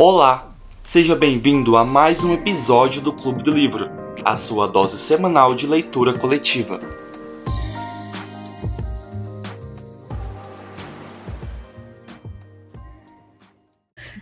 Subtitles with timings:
[0.00, 3.90] Olá, seja bem-vindo a mais um episódio do Clube do Livro,
[4.24, 6.78] a sua dose semanal de leitura coletiva.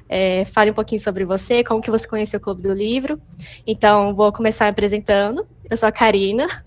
[0.09, 3.21] É, fale um pouquinho sobre você, como que você conheceu o Clube do Livro.
[3.67, 5.47] Então, vou começar me apresentando.
[5.69, 6.65] Eu sou a Karina,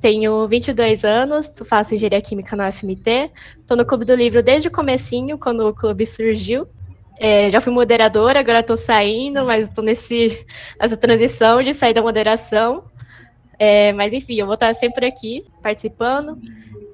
[0.00, 3.30] tenho 22 anos, faço engenharia química na UFMT.
[3.60, 6.66] Estou no Clube do Livro desde o comecinho, quando o clube surgiu.
[7.18, 12.84] É, já fui moderadora, agora estou saindo, mas estou nessa transição de sair da moderação.
[13.58, 16.38] É, mas enfim, eu vou estar sempre aqui participando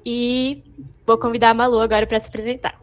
[0.03, 0.63] e
[1.05, 2.75] vou convidar a Malu agora para se apresentar.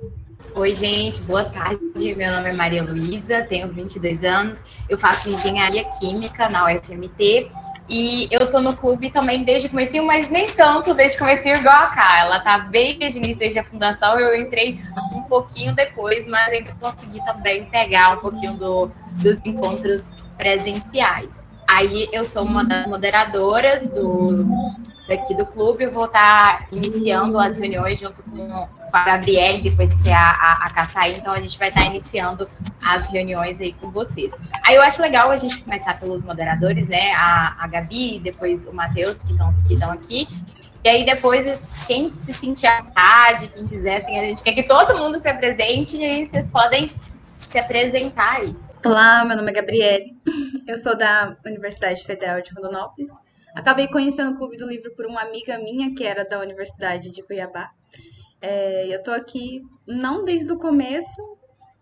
[0.55, 2.15] Oi, gente, boa tarde.
[2.15, 7.51] Meu nome é Maria Luísa, tenho 22 anos, eu faço engenharia química na UFMT
[7.89, 11.47] e eu tô no clube também desde o começo, mas nem tanto desde o começo
[11.49, 12.21] igual a Cá.
[12.21, 14.19] Ela tá bem desde o início, desde a fundação.
[14.19, 14.81] Eu entrei
[15.13, 18.91] um pouquinho depois, mas ainda consegui também pegar um pouquinho do,
[19.23, 21.47] dos encontros presenciais.
[21.69, 24.45] Aí eu sou uma das moderadoras do,
[25.09, 25.85] daqui do clube.
[25.85, 30.69] Eu vou estar tá iniciando as reuniões junto com a Gabriele, depois que é a,
[30.71, 32.49] a, então a gente vai estar iniciando
[32.85, 34.33] as reuniões aí com vocês.
[34.63, 37.13] Aí eu acho legal a gente começar pelos moderadores, né?
[37.15, 40.29] A, a Gabi, depois o Matheus, que estão que aqui.
[40.85, 44.65] E aí depois, quem se sentir à vontade, quem quiser, assim, a gente quer que
[44.65, 46.91] todo mundo se apresente e aí vocês podem
[47.49, 48.57] se apresentar aí.
[48.85, 50.17] Olá, meu nome é Gabriele,
[50.67, 53.11] eu sou da Universidade Federal de Rondonópolis.
[53.55, 57.23] Acabei conhecendo o Clube do Livro por uma amiga minha que era da Universidade de
[57.23, 57.71] Cuiabá.
[58.43, 61.23] É, eu tô aqui não desde o começo,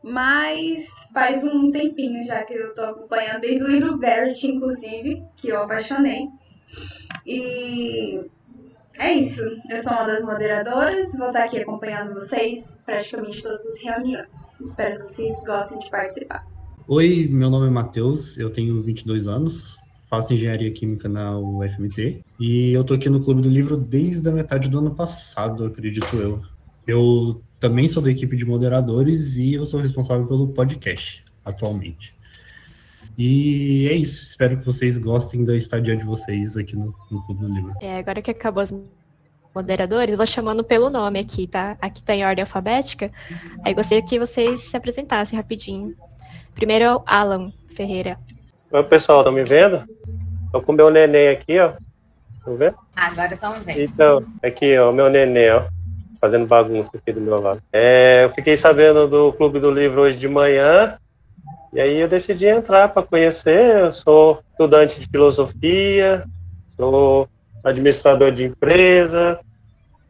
[0.03, 5.49] mas faz um tempinho já que eu tô acompanhando, desde o livro Verity, inclusive, que
[5.49, 6.29] eu apaixonei.
[7.27, 8.21] E
[8.95, 9.43] é isso.
[9.71, 14.61] Eu sou uma das moderadoras, vou estar aqui acompanhando vocês praticamente todas as reuniões.
[14.61, 16.45] Espero que vocês gostem de participar.
[16.87, 22.73] Oi, meu nome é Matheus, eu tenho 22 anos, faço engenharia química na UFMT e
[22.73, 26.43] eu tô aqui no Clube do Livro desde a metade do ano passado, acredito eu.
[26.91, 32.13] Eu também sou da equipe de moderadores e eu sou responsável pelo podcast atualmente.
[33.17, 37.45] E é isso, espero que vocês gostem da estadia de vocês aqui no, no Clube
[37.45, 37.75] do Livro.
[37.81, 38.75] É, agora que acabou as
[39.55, 41.77] moderadores, vou chamando pelo nome aqui, tá?
[41.81, 43.13] Aqui tá em ordem alfabética.
[43.65, 45.95] Aí gostaria que vocês se apresentassem rapidinho.
[46.55, 48.19] Primeiro é o Alan Ferreira.
[48.73, 49.85] Oi, pessoal, estão me vendo?
[50.51, 51.73] Tô com meu neném aqui, ó.
[52.39, 52.75] Estão vendo?
[52.97, 53.81] Agora estão vendo.
[53.81, 55.80] Então, aqui, ó, meu neném, ó.
[56.21, 57.63] Fazendo bagunça aqui do meu lado.
[57.73, 60.99] É, eu fiquei sabendo do Clube do Livro hoje de manhã.
[61.73, 63.79] E aí eu decidi entrar para conhecer.
[63.79, 66.25] Eu sou estudante de filosofia,
[66.77, 67.29] sou
[67.65, 69.39] administrador de empresa,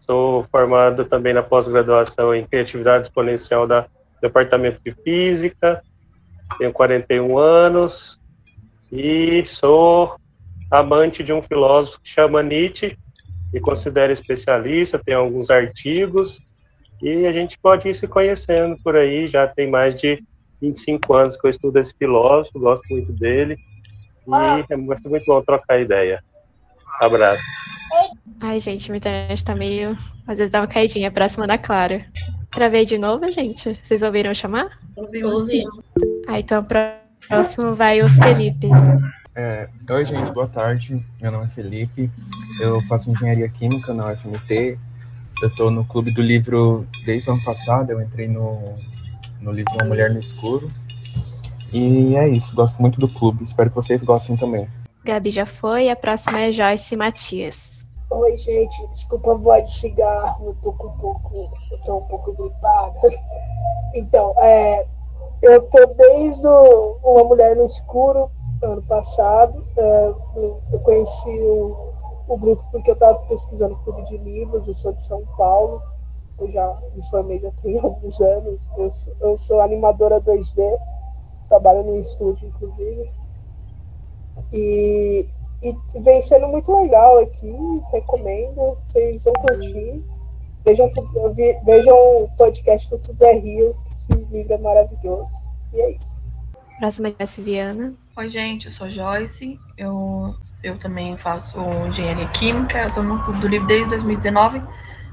[0.00, 3.87] sou formado também na pós-graduação em criatividade exponencial da
[4.21, 5.82] Departamento de Física,
[6.59, 8.21] tenho 41 anos,
[8.92, 10.15] e sou
[10.71, 12.98] amante de um filósofo que chama Nietzsche,
[13.52, 16.38] me considero especialista, tem alguns artigos,
[17.02, 20.22] e a gente pode ir se conhecendo por aí, já tem mais de
[20.60, 23.56] 25 anos que eu estudo esse filósofo, gosto muito dele,
[24.26, 26.22] e é muito, muito bom trocar ideia.
[27.00, 27.42] Abraço.
[28.40, 29.96] Ai, gente, minha internet tá meio.
[30.26, 32.06] Às vezes dá uma caidinha próxima da Clara.
[32.50, 33.74] Travei de novo, gente?
[33.74, 34.78] Vocês ouviram chamar?
[34.96, 35.48] Ouvimos.
[36.26, 36.64] Ah, então
[37.28, 38.68] Próximo vai o Felipe.
[39.42, 41.02] É, oi, gente, boa tarde.
[41.18, 42.10] Meu nome é Felipe.
[42.60, 44.78] Eu faço engenharia química na UFMT.
[45.42, 47.90] Eu estou no Clube do Livro desde o ano passado.
[47.90, 48.62] Eu entrei no,
[49.40, 50.70] no livro Uma Mulher no Escuro.
[51.72, 53.42] E é isso, gosto muito do clube.
[53.42, 54.68] Espero que vocês gostem também.
[55.02, 57.86] Gabi já foi, a próxima é Joyce Matias.
[58.10, 62.06] Oi, gente, desculpa a voz de cigarro, eu tô com um pouco, eu tô um
[62.08, 63.00] pouco gripada.
[63.92, 64.86] Então, é,
[65.42, 68.30] eu tô desde Uma Mulher no Escuro,
[68.62, 69.65] ano passado.
[69.76, 70.15] É,
[70.72, 71.76] eu conheci o,
[72.28, 75.82] o grupo porque eu estava pesquisando clube de livros, eu sou de São Paulo,
[76.38, 78.72] eu já me formei já tem alguns anos.
[78.76, 80.78] Eu sou, eu sou animadora 2D,
[81.48, 83.10] trabalho no estúdio, inclusive.
[84.53, 85.28] E,
[85.63, 87.54] e vem sendo muito legal aqui,
[87.92, 90.03] recomendo, vocês vão curtir.
[90.65, 90.91] Vejam,
[91.65, 95.33] vejam o podcast do Tudo é Rio, que esse livro é maravilhoso.
[95.72, 96.19] E é isso.
[96.80, 97.92] Próxima é Joyce Viana.
[98.16, 99.60] Oi, gente, eu sou Joyce.
[99.77, 102.78] Eu, eu também faço engenharia química.
[102.78, 104.62] Eu estou no Clube do Livro desde 2019,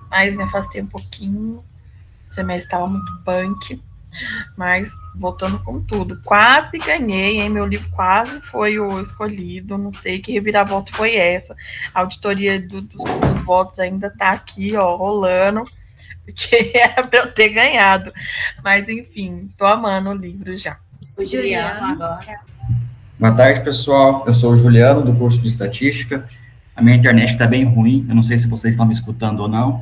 [0.10, 1.62] mas me afastei um pouquinho.
[2.26, 3.84] O semestre estava muito punk.
[4.56, 7.50] Mas voltando com tudo, quase ganhei, hein?
[7.50, 9.78] Meu livro quase foi o escolhido.
[9.78, 11.54] Não sei que reviravolta foi essa.
[11.94, 15.64] A auditoria do, dos, dos, votos ainda tá aqui, ó, rolando,
[16.24, 18.14] porque era para eu ter ganhado.
[18.64, 20.80] Mas enfim, tô amando o livro já.
[21.18, 22.42] O Juliano agora.
[23.20, 24.24] Boa tarde, pessoal.
[24.28, 26.30] Eu sou o Juliano, do curso de Estatística.
[26.76, 29.48] A minha internet está bem ruim, eu não sei se vocês estão me escutando ou
[29.48, 29.82] não,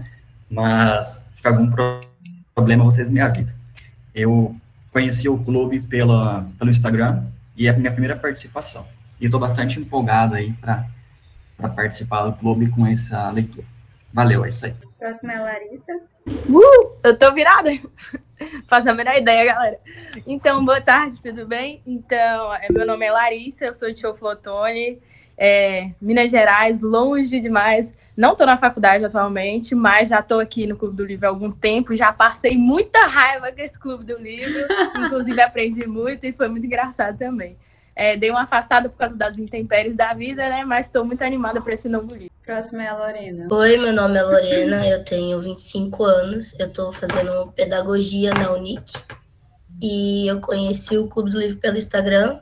[0.50, 1.70] mas se algum
[2.56, 3.54] problema, vocês me avisam.
[4.14, 4.56] Eu
[4.94, 7.26] conheci o clube pela, pelo Instagram
[7.58, 8.88] e é a minha primeira participação.
[9.20, 10.88] E estou bastante empolgado aí para
[11.76, 13.68] participar do clube com essa leitura.
[14.14, 14.74] Valeu, é isso aí.
[14.98, 15.92] Próxima é a Larissa.
[16.26, 17.72] Uh, eu tô virada.
[18.68, 19.80] Faço a menor ideia, galera.
[20.26, 21.82] Então, boa tarde, tudo bem?
[21.86, 25.00] Então, é, meu nome é Larissa, eu sou de Choflotone,
[25.38, 27.94] é, Minas Gerais, longe demais.
[28.16, 31.52] Não estou na faculdade atualmente, mas já estou aqui no Clube do Livro há algum
[31.52, 31.96] tempo.
[31.96, 34.66] Já passei muita raiva com esse Clube do Livro,
[35.06, 37.58] inclusive aprendi muito e foi muito engraçado também.
[37.96, 40.66] É, dei uma afastada por causa das intempéries da vida, né?
[40.66, 42.34] Mas estou muito animada para esse novo livro.
[42.46, 43.48] Próxima é a Lorena.
[43.50, 48.94] Oi, meu nome é Lorena, eu tenho 25 anos, eu estou fazendo pedagogia na Unic
[49.82, 52.40] e eu conheci o Clube do Livro pelo Instagram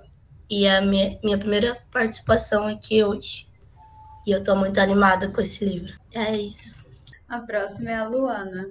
[0.50, 3.48] e é a minha, minha primeira participação aqui hoje.
[4.26, 5.94] E eu estou muito animada com esse livro.
[6.14, 6.84] É isso.
[7.30, 8.68] A próxima é a Luana.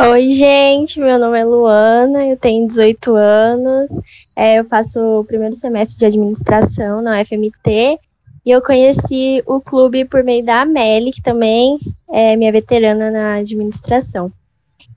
[0.00, 3.90] Oi, gente, meu nome é Luana, eu tenho 18 anos,
[4.36, 7.98] é, eu faço o primeiro semestre de administração na UFMT
[8.44, 11.78] e eu conheci o clube por meio da Amélie, que também
[12.10, 14.30] é minha veterana na administração.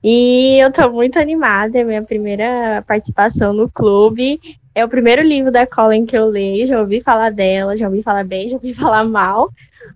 [0.02, 4.40] E eu estou muito animada, é minha primeira participação no clube.
[4.74, 8.02] É o primeiro livro da Colin que eu leio, já ouvi falar dela, já ouvi
[8.02, 9.48] falar bem, já ouvi falar mal,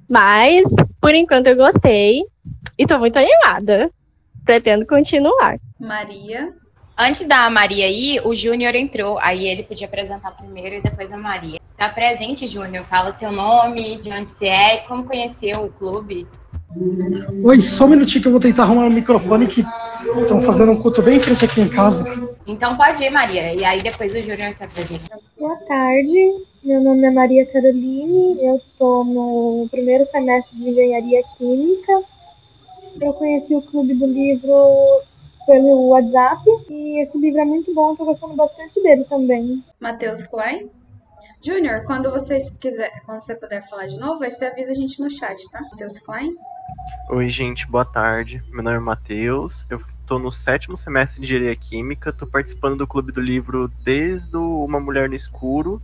[0.08, 0.64] mas
[1.00, 2.20] por enquanto eu gostei
[2.78, 3.90] e estou muito animada
[4.44, 5.58] pretendo continuar.
[5.78, 6.52] Maria.
[6.96, 9.18] Antes da Maria ir, o Júnior entrou.
[9.18, 11.58] Aí ele podia apresentar primeiro e depois a Maria.
[11.76, 12.84] Tá presente, Júnior?
[12.84, 16.26] Fala seu nome, de onde você é, como conheceu o clube.
[17.44, 19.64] Oi, só um minutinho que eu vou tentar arrumar o microfone que
[20.20, 22.04] estão fazendo um culto bem frente aqui em casa.
[22.46, 23.54] Então pode ir, Maria.
[23.54, 25.18] E aí depois o Júnior se apresenta.
[25.38, 32.12] Boa tarde, meu nome é Maria Caroline, eu estou no primeiro semestre de Engenharia Química
[33.00, 35.00] eu conheci o Clube do Livro
[35.46, 39.64] pelo WhatsApp e esse livro é muito bom, tô gostando bastante dele também.
[39.80, 40.70] Matheus Klein.
[41.44, 45.00] Júnior, quando você quiser, quando você puder falar de novo, aí você avisa a gente
[45.00, 45.60] no chat, tá?
[45.62, 46.32] Matheus Klein.
[47.10, 48.42] Oi, gente, boa tarde.
[48.50, 49.66] Meu nome é Matheus.
[49.68, 54.36] Eu tô no sétimo semestre de Engenharia Química, tô participando do Clube do Livro desde
[54.36, 55.82] Uma Mulher no Escuro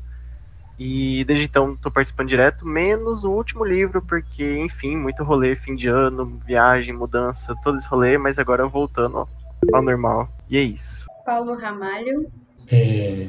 [0.79, 5.75] e desde então estou participando direto, menos o último livro, porque, enfim, muito rolê, fim
[5.75, 9.29] de ano, viagem, mudança, todo esse rolê, mas agora voltando
[9.73, 10.29] ao normal.
[10.51, 11.07] E é isso.
[11.25, 12.31] Paulo Ramalho.
[12.71, 13.29] É,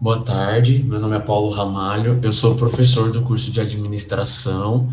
[0.00, 4.88] boa tarde, meu nome é Paulo Ramalho, eu sou professor do curso de administração.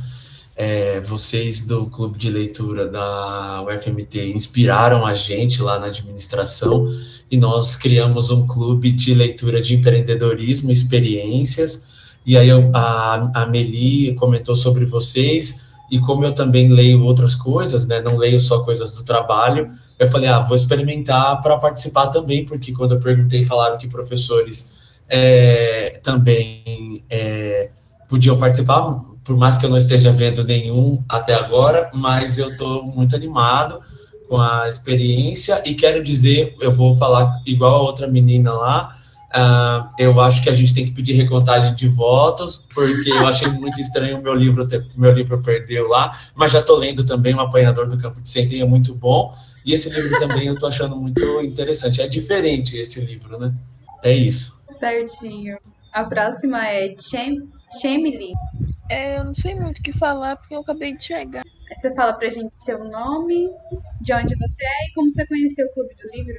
[0.56, 6.86] É, vocês do clube de leitura da UFMT inspiraram a gente lá na administração
[7.32, 12.20] e nós criamos um clube de leitura de empreendedorismo e experiências.
[12.24, 17.36] E aí eu, a, a Meli comentou sobre vocês, e como eu também leio outras
[17.36, 19.70] coisas, né, não leio só coisas do trabalho,
[20.00, 25.00] eu falei, ah, vou experimentar para participar também, porque quando eu perguntei, falaram que professores
[25.08, 27.70] é, também é,
[28.10, 32.84] podiam participar, por mais que eu não esteja vendo nenhum até agora, mas eu estou
[32.88, 33.80] muito animado
[34.28, 38.92] com a experiência e quero dizer, eu vou falar igual a outra menina lá,
[39.36, 43.48] uh, eu acho que a gente tem que pedir recontagem de votos, porque eu achei
[43.50, 47.34] muito estranho o meu livro, ter, meu livro perdeu lá, mas já estou lendo também
[47.34, 49.34] o Apanhador do Campo de Centeio, é muito bom,
[49.66, 53.54] e esse livro também eu estou achando muito interessante, é diferente esse livro, né?
[54.04, 54.64] É isso.
[54.80, 55.58] Certinho.
[55.92, 57.38] A próxima é Chem,
[57.80, 58.34] Chemily.
[58.90, 61.44] É, eu não sei muito o que falar, porque eu acabei de chegar.
[61.76, 63.50] Você fala pra gente seu nome,
[64.02, 66.36] de onde você é e como você conheceu o Clube do Livro?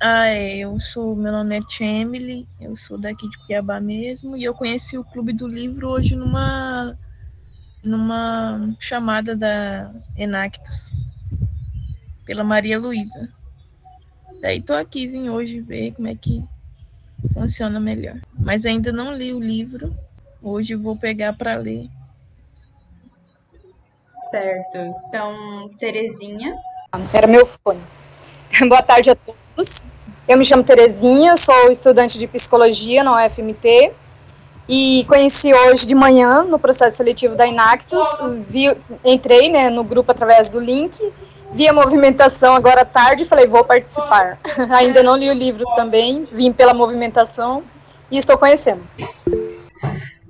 [0.00, 4.44] Ah, é, eu sou, meu nome é Chemily, eu sou daqui de Cuiabá mesmo, e
[4.44, 6.98] eu conheci o Clube do Livro hoje numa
[7.82, 10.94] numa chamada da Enactus
[12.24, 13.28] pela Maria Luísa.
[14.40, 16.44] Daí tô aqui, vim hoje ver como é que
[17.32, 18.16] funciona melhor.
[18.38, 19.94] Mas ainda não li o livro.
[20.42, 21.88] Hoje vou pegar para ler
[24.30, 24.78] Certo.
[25.08, 26.54] Então, Terezinha.
[27.12, 27.80] Era meu fone.
[28.68, 29.45] Boa tarde a todos.
[30.28, 33.90] Eu me chamo Terezinha, sou estudante de psicologia na UFMT
[34.68, 38.06] e conheci hoje de manhã no processo seletivo da Inactus.
[38.48, 40.94] Vi, entrei né, no grupo através do link,
[41.52, 44.38] vi a movimentação agora à tarde e falei, vou participar.
[44.72, 47.62] Ainda não li o livro também, vim pela movimentação
[48.10, 48.82] e estou conhecendo.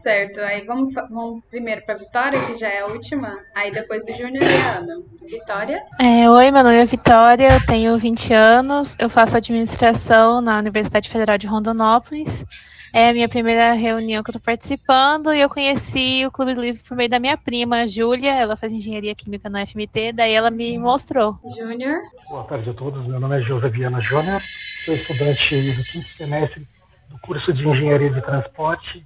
[0.06, 4.12] Certo, aí vamos, vamos primeiro para Vitória, que já é a última, aí depois o
[4.12, 5.02] Júnior e a Ana.
[5.28, 5.82] Vitória?
[6.00, 11.10] É, oi, meu nome é Vitória, eu tenho 20 anos, eu faço administração na Universidade
[11.10, 12.46] Federal de Rondonópolis.
[12.94, 16.60] É a minha primeira reunião que eu estou participando e eu conheci o Clube do
[16.60, 20.52] Livro por meio da minha prima, Júlia, ela faz engenharia química na FMT, daí ela
[20.52, 21.36] me mostrou.
[21.58, 22.00] Júnior?
[22.28, 26.64] Boa tarde a todos, meu nome é José Viana Júnior, sou estudante do quinto semestre
[27.08, 29.04] do curso de Engenharia de Transporte.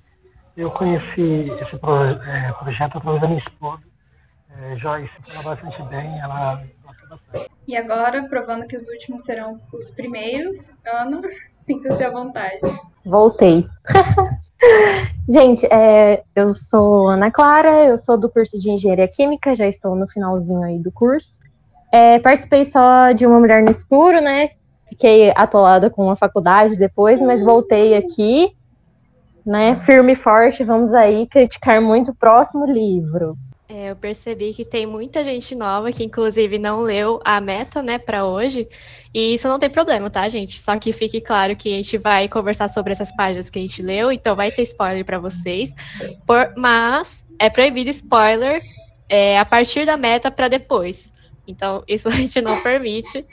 [0.61, 3.81] Eu conheci esse pro- eh, projeto através da minha esposa,
[4.59, 7.51] eh, Joyce, fala bastante bem, ela gosta bastante.
[7.67, 11.23] E agora, provando que os últimos serão os primeiros, Ana,
[11.57, 12.61] sinta-se à vontade.
[13.07, 13.65] Voltei.
[15.27, 19.97] Gente, é, eu sou Ana Clara, eu sou do curso de Engenharia Química, já estou
[19.97, 21.39] no finalzinho aí do curso.
[21.91, 24.51] É, participei só de Uma Mulher no Escuro, né?
[24.91, 28.53] Fiquei atolada com a faculdade depois, mas voltei aqui,
[29.45, 29.77] né?
[29.77, 33.35] Firme e forte, vamos aí criticar muito o próximo livro.
[33.73, 37.99] É, eu percebi que tem muita gente nova que, inclusive, não leu a meta, né,
[37.99, 38.69] para hoje.
[39.15, 40.59] E isso não tem problema, tá, gente?
[40.59, 43.81] Só que fique claro que a gente vai conversar sobre essas páginas que a gente
[43.81, 45.73] leu, então vai ter spoiler para vocês.
[46.27, 48.61] Por- mas é proibido spoiler
[49.09, 51.09] é, a partir da meta para depois.
[51.47, 53.27] Então, isso a gente não permite.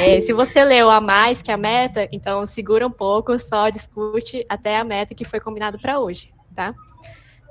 [0.00, 4.44] É, se você leu a mais que a meta, então segura um pouco, só discute
[4.48, 6.74] até a meta que foi combinado para hoje, tá?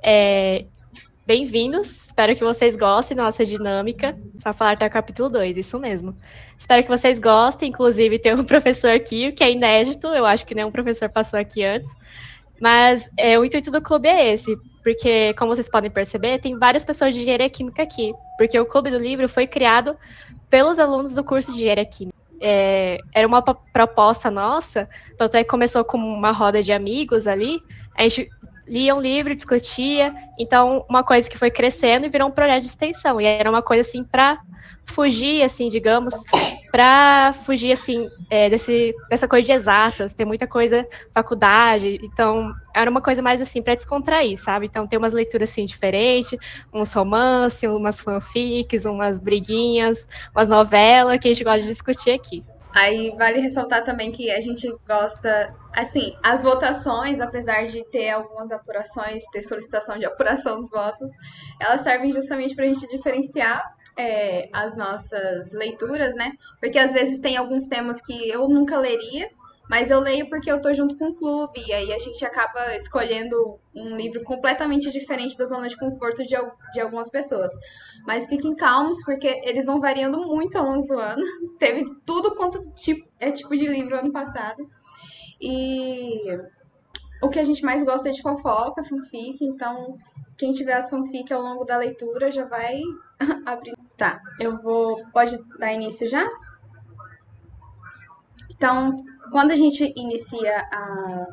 [0.04, 0.66] É,
[1.28, 4.18] Bem-vindos, espero que vocês gostem da nossa dinâmica.
[4.36, 6.16] Só falar até o capítulo 2, isso mesmo.
[6.58, 10.56] Espero que vocês gostem, inclusive tem um professor aqui, que é inédito, eu acho que
[10.56, 11.94] nenhum professor passou aqui antes.
[12.60, 16.86] Mas é, o intuito do clube é esse, porque, como vocês podem perceber, tem várias
[16.86, 19.96] pessoas de engenharia química aqui, porque o clube do livro foi criado
[20.50, 22.18] pelos alunos do curso de engenharia química.
[22.40, 24.88] É, era uma po- proposta nossa,
[25.18, 27.60] tanto é que começou com uma roda de amigos ali,
[27.96, 28.30] a gente
[28.68, 32.68] lia um livro, discutia, então uma coisa que foi crescendo e virou um projeto de
[32.68, 34.40] extensão, e era uma coisa assim para
[34.86, 36.14] fugir, assim, digamos,
[36.72, 42.90] para fugir assim é, desse, dessa coisa de exatas, tem muita coisa faculdade, então era
[42.90, 44.66] uma coisa mais assim para descontrair, sabe?
[44.66, 46.38] Então tem umas leituras assim diferentes,
[46.74, 52.44] uns romances, umas fanfics, umas briguinhas, umas novelas que a gente gosta de discutir aqui.
[52.78, 58.52] Aí vale ressaltar também que a gente gosta, assim, as votações, apesar de ter algumas
[58.52, 61.10] apurações, ter solicitação de apuração dos votos,
[61.60, 63.66] elas servem justamente para a gente diferenciar
[63.98, 66.34] é, as nossas leituras, né?
[66.62, 69.28] Porque às vezes tem alguns temas que eu nunca leria,
[69.70, 72.76] mas eu leio porque eu tô junto com o clube, e aí a gente acaba
[72.76, 76.36] escolhendo um livro completamente diferente da zona de conforto de,
[76.74, 77.52] de algumas pessoas.
[78.06, 81.24] Mas fiquem calmos, porque eles vão variando muito ao longo do ano.
[81.60, 84.68] Teve tudo quanto tipo, é tipo de livro ano passado.
[85.40, 86.26] E
[87.22, 89.96] o que a gente mais gosta é de fofoca, fanfic, então
[90.38, 92.80] quem tiver as fanfic ao longo da leitura já vai
[93.46, 93.76] abrir.
[93.98, 95.04] Tá, eu vou.
[95.12, 96.28] Pode dar início já?
[98.52, 98.96] Então,
[99.32, 101.28] quando a gente inicia a,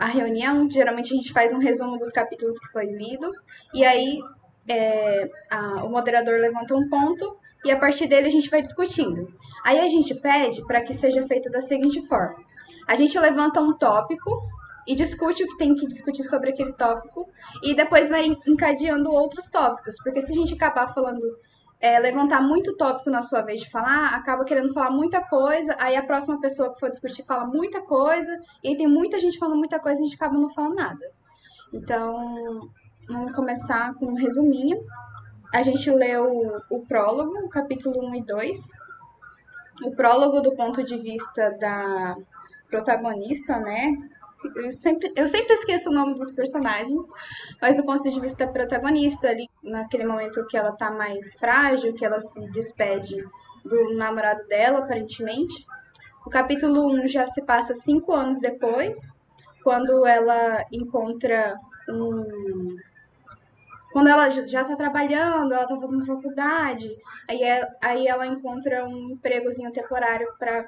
[0.00, 3.30] a reunião, geralmente a gente faz um resumo dos capítulos que foi lido,
[3.74, 4.20] e aí
[4.68, 9.32] é, a- o moderador levanta um ponto e a partir dele a gente vai discutindo.
[9.64, 12.36] Aí a gente pede para que seja feito da seguinte forma:
[12.86, 14.30] a gente levanta um tópico
[14.86, 17.28] e discute o que tem que discutir sobre aquele tópico
[17.62, 21.26] e depois vai encadeando outros tópicos, porque se a gente acabar falando
[21.80, 25.96] é, levantar muito tópico na sua vez de falar, acaba querendo falar muita coisa, aí
[25.96, 28.30] a próxima pessoa que for discutir fala muita coisa,
[28.62, 31.06] e aí tem muita gente falando muita coisa e a gente acaba não falando nada.
[31.72, 32.68] Então,
[33.08, 34.78] vamos começar com um resuminho.
[35.54, 38.58] A gente leu o prólogo, o capítulo 1 e 2.
[39.84, 42.14] O prólogo do ponto de vista da
[42.68, 43.92] protagonista, né?
[44.56, 47.04] Eu sempre, eu sempre esqueço o nome dos personagens,
[47.60, 52.04] mas do ponto de vista protagonista, ali, naquele momento que ela tá mais frágil, que
[52.04, 53.16] ela se despede
[53.64, 55.66] do namorado dela, aparentemente.
[56.24, 58.98] O capítulo 1 já se passa cinco anos depois,
[59.62, 62.76] quando ela encontra um.
[63.92, 66.94] Quando ela já- já tá trabalhando, ela tá fazendo faculdade,
[67.28, 70.64] aí, é- aí ela encontra um empregozinho temporário para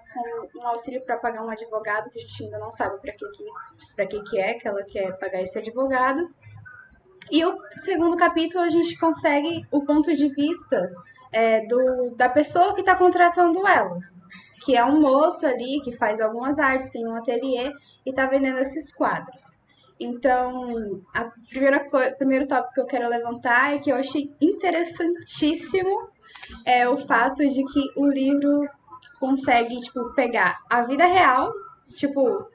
[0.56, 4.06] um auxílio para pagar um advogado, que a gente ainda não sabe para que, que,
[4.06, 6.28] que, que é que ela quer pagar esse advogado.
[7.30, 10.90] E o segundo capítulo a gente consegue o ponto de vista
[11.30, 13.98] é, do, da pessoa que está contratando ela,
[14.64, 17.70] que é um moço ali que faz algumas artes, tem um ateliê
[18.04, 19.59] e está vendendo esses quadros.
[20.00, 26.08] Então, a primeira co- primeiro tópico que eu quero levantar é que eu achei interessantíssimo
[26.64, 28.68] é o fato de que o livro
[29.20, 31.52] consegue tipo pegar a vida real,
[31.96, 32.48] tipo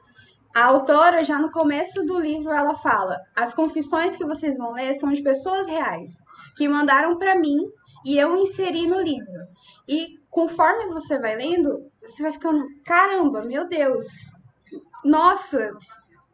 [0.55, 4.93] A autora, já no começo do livro, ela fala: as confissões que vocês vão ler
[4.95, 6.11] são de pessoas reais,
[6.57, 7.59] que mandaram para mim
[8.05, 9.33] e eu inseri no livro.
[9.87, 14.05] E conforme você vai lendo, você vai ficando: caramba, meu Deus,
[15.03, 15.71] nossa,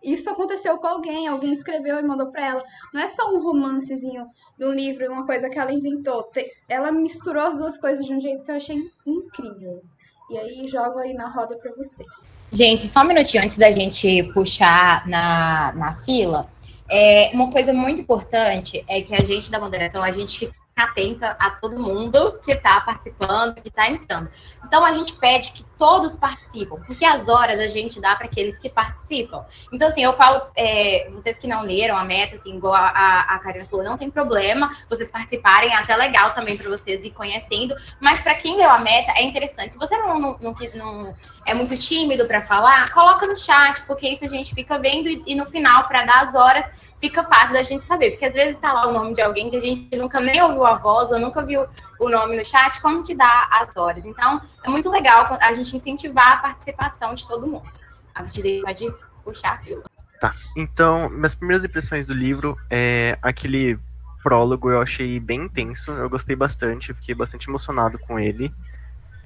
[0.04, 2.64] isso aconteceu com alguém, alguém escreveu e mandou para ela.
[2.94, 4.26] Não é só um romancezinho
[4.58, 6.30] de um livro, uma coisa que ela inventou.
[6.68, 9.84] Ela misturou as duas coisas de um jeito que eu achei incrível.
[10.30, 12.08] E aí jogo aí na roda para vocês.
[12.52, 16.50] Gente, só um minutinho antes da gente puxar na, na fila.
[16.90, 20.52] É, uma coisa muito importante é que a gente da moderação, a gente
[20.84, 24.30] atenta a todo mundo que está participando, que está entrando.
[24.66, 28.60] Então a gente pede que todos participam, porque as horas a gente dá para aqueles
[28.60, 29.44] que participam.
[29.74, 33.22] Então, assim, eu falo, é, vocês que não leram a meta, assim, igual a, a,
[33.36, 37.10] a Karina falou, não tem problema vocês participarem, é até legal também para vocês ir
[37.10, 39.74] conhecendo, mas para quem leu a meta é interessante.
[39.74, 44.08] Se você não, não, não, não é muito tímido para falar, coloca no chat, porque
[44.08, 46.66] isso a gente fica vendo e, e no final, para dar as horas,
[47.02, 49.56] fica fácil da gente saber, porque às vezes está lá o nome de alguém que
[49.56, 51.66] a gente nunca nem ouviu a voz ou nunca viu
[52.00, 54.06] o nome no chat, como que dá as horas.
[54.06, 57.68] Então, é muito legal a gente incentivar a participação de todo mundo.
[58.14, 58.94] A partir daí pode
[59.24, 59.84] puxar a fila.
[60.20, 63.80] Tá, então, minhas primeiras impressões do livro é aquele
[64.22, 68.52] prólogo eu achei bem intenso, eu gostei bastante, fiquei bastante emocionado com ele.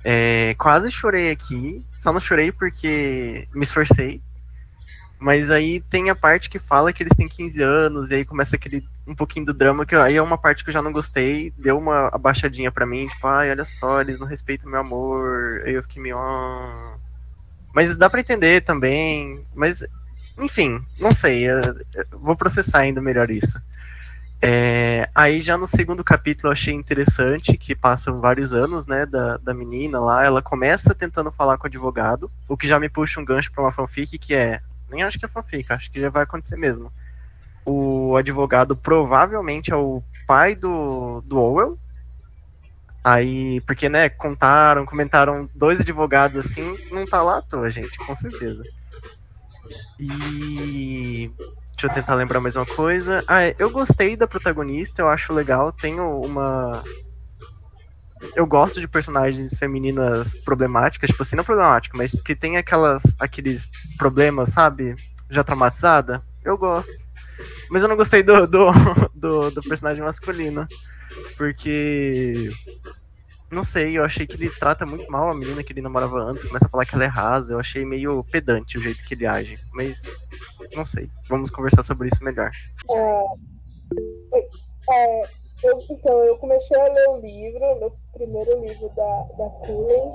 [0.03, 4.21] É, quase chorei aqui, só não chorei porque me esforcei,
[5.25, 8.55] mas aí tem a parte que fala que eles têm 15 anos, e aí começa
[8.55, 11.51] aquele um pouquinho do drama, que aí é uma parte que eu já não gostei,
[11.57, 15.63] deu uma abaixadinha para mim, tipo, ai, olha só, eles não respeitam meu amor.
[15.65, 16.19] Aí eu fiquei meio.
[16.19, 16.95] Ah.
[17.73, 19.43] Mas dá para entender também.
[19.55, 19.83] Mas,
[20.37, 21.47] enfim, não sei.
[22.11, 23.59] vou processar ainda melhor isso.
[24.39, 29.37] É, aí já no segundo capítulo eu achei interessante que passam vários anos, né, da,
[29.37, 33.19] da menina lá, ela começa tentando falar com o advogado, o que já me puxa
[33.19, 36.09] um gancho para uma fanfic que é nem acho que é fanfic, acho que já
[36.09, 36.91] vai acontecer mesmo.
[37.65, 41.79] O advogado provavelmente é o pai do, do Owell.
[43.03, 48.15] Aí, porque, né, contaram, comentaram dois advogados assim, não tá lá à toa, gente, com
[48.15, 48.63] certeza.
[49.99, 51.31] E.
[51.71, 53.23] Deixa eu tentar lembrar mais uma coisa.
[53.27, 55.71] Ah, é, eu gostei da protagonista, eu acho legal.
[55.71, 56.83] Tenho uma.
[58.35, 63.67] Eu gosto de personagens femininas problemáticas, tipo assim, não problemáticas, mas que tem aquelas, aqueles
[63.97, 64.95] problemas, sabe?
[65.29, 66.23] Já traumatizada.
[66.43, 66.93] Eu gosto.
[67.69, 68.71] Mas eu não gostei do, do,
[69.13, 70.67] do, do personagem masculino.
[71.37, 72.51] Porque
[73.51, 76.43] não sei, eu achei que ele trata muito mal a menina que ele namorava antes,
[76.43, 79.25] começa a falar que ela é rasa, eu achei meio pedante o jeito que ele
[79.25, 80.03] age, mas
[80.75, 82.49] não sei, vamos conversar sobre isso melhor.
[84.33, 84.39] É,
[84.89, 85.29] é,
[85.63, 90.13] eu, então, eu comecei a ler o livro, primeiro livro da, da Cullen,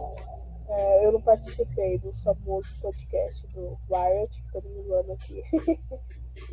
[0.68, 5.42] é, eu não participei do famoso podcast do Riot, que todo mundo ama aqui.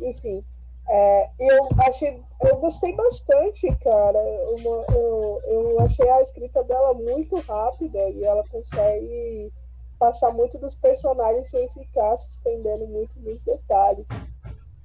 [0.00, 0.44] Enfim,
[0.88, 4.18] é, eu achei, eu gostei bastante, cara.
[4.58, 9.52] Uma, eu, eu achei a escrita dela muito rápida e ela consegue
[9.98, 14.08] passar muito dos personagens sem ficar se estendendo muito nos detalhes.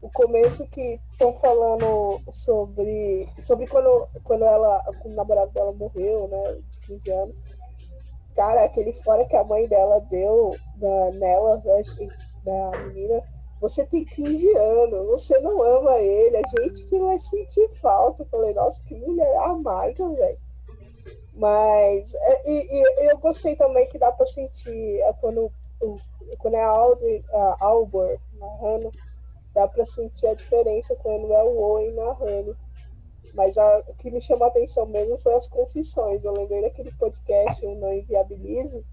[0.04, 6.60] O começo que estão falando sobre, sobre quando, quando ela, o namorado dela morreu, né,
[6.70, 7.44] de 15 anos.
[8.36, 11.64] Cara, aquele fora que a mãe dela deu na, nela,
[12.46, 13.24] na menina,
[13.62, 18.24] você tem 15 anos, você não ama ele, a gente que vai sentir falta.
[18.24, 20.38] Eu falei, nossa, que mulher amarga, velho.
[21.36, 25.50] Mas é, e, e, eu gostei também que dá para sentir é, quando,
[26.40, 28.92] quando é a, Audrey, a Albor narrando,
[29.54, 32.58] dá para sentir a diferença quando é o Owen narrando.
[33.34, 36.24] Mas a, o que me chamou a atenção mesmo foi as confissões.
[36.24, 38.86] Eu lembrei daquele podcast, o Não Inviabilize,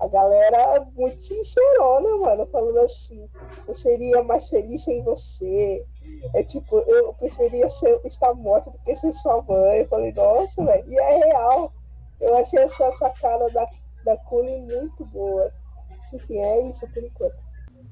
[0.00, 3.28] a galera muito sincerona, mano, falando assim,
[3.66, 5.84] eu seria mais feliz sem você.
[6.34, 9.80] É tipo, eu preferia ser, estar morta do que ser sua mãe.
[9.80, 11.72] Eu falei, nossa, velho, e é real.
[12.20, 13.66] Eu achei essa sacada da,
[14.04, 15.52] da Cunha muito boa.
[16.12, 17.44] Enfim, é isso por enquanto.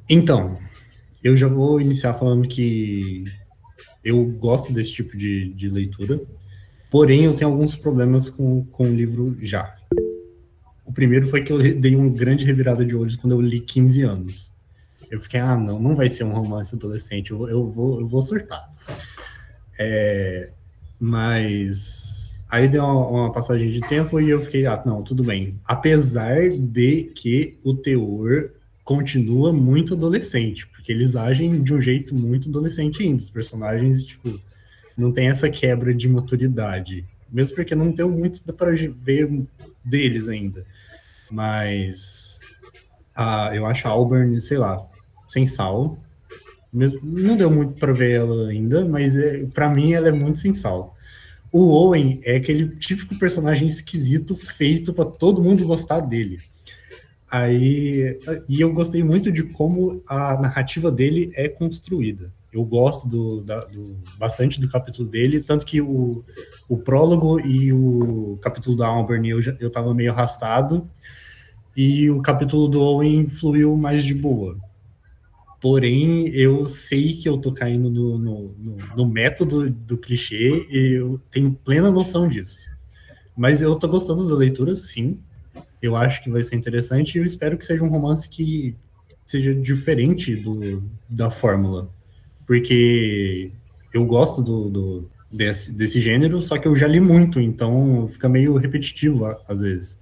[0.09, 0.57] Então,
[1.22, 3.24] eu já vou iniciar falando que
[4.05, 6.20] eu gosto desse tipo de, de leitura,
[6.90, 9.74] porém eu tenho alguns problemas com, com o livro já.
[10.85, 14.02] O primeiro foi que eu dei uma grande revirada de olhos quando eu li 15
[14.02, 14.52] anos.
[15.11, 18.22] Eu fiquei, ah, não, não vai ser um romance adolescente, eu, eu, vou, eu vou
[18.22, 18.72] surtar.
[19.79, 20.50] É,
[20.98, 25.59] mas aí deu uma, uma, passagem de tempo e eu fiquei, ah, não, tudo bem.
[25.64, 28.50] Apesar de que o teor
[28.87, 33.20] continua muito adolescente, porque eles agem de um jeito muito adolescente ainda.
[33.20, 34.40] Os personagens, tipo,
[34.96, 37.05] não tem essa quebra de maturidade.
[37.29, 39.42] Mesmo porque não tem muito para ver
[39.85, 40.64] deles ainda.
[41.29, 42.38] Mas
[43.12, 44.87] ah, eu acho a Auburn, sei lá,
[45.27, 45.99] sem sal.
[46.72, 50.38] Mesmo, não deu muito para ver ela ainda, mas é, para mim ela é muito
[50.38, 50.96] sem sal.
[51.51, 56.38] O Owen é aquele típico personagem esquisito feito para todo mundo gostar dele.
[57.31, 62.33] Aí, e eu gostei muito de como a narrativa dele é construída.
[62.53, 66.25] Eu gosto do, da, do, bastante do capítulo dele, tanto que o,
[66.69, 70.89] o prólogo e o capítulo da Auburn eu, já, eu tava meio arrastado,
[71.77, 74.57] e o capítulo do Owen fluiu mais de boa.
[75.61, 80.93] Porém, eu sei que eu tô caindo no, no, no, no método do clichê e
[80.93, 82.69] eu tenho plena noção disso.
[83.37, 85.19] Mas eu tô gostando da leitura, sim.
[85.87, 88.77] Eu acho que vai ser interessante e eu espero que seja um romance que
[89.25, 91.90] seja diferente do, da fórmula.
[92.46, 93.51] Porque
[93.92, 98.29] eu gosto do, do desse, desse gênero, só que eu já li muito, então fica
[98.29, 100.01] meio repetitivo às vezes.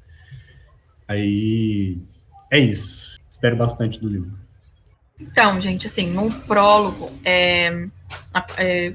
[1.09, 1.99] Aí
[2.51, 3.19] é isso.
[3.29, 4.33] Espero bastante do livro.
[5.21, 7.89] Então, gente, assim, no prólogo, é,
[8.57, 8.93] é,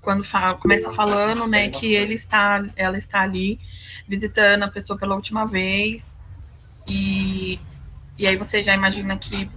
[0.00, 3.60] quando fala, começa falando, né, que ele está, ela está ali
[4.06, 6.16] visitando a pessoa pela última vez,
[6.86, 7.58] e,
[8.16, 9.50] e aí você já imagina que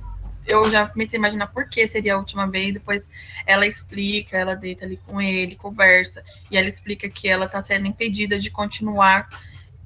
[0.45, 3.09] eu já comecei a imaginar por que seria a última vez, depois
[3.45, 7.87] ela explica, ela deita ali com ele, conversa, e ela explica que ela está sendo
[7.87, 9.29] impedida de continuar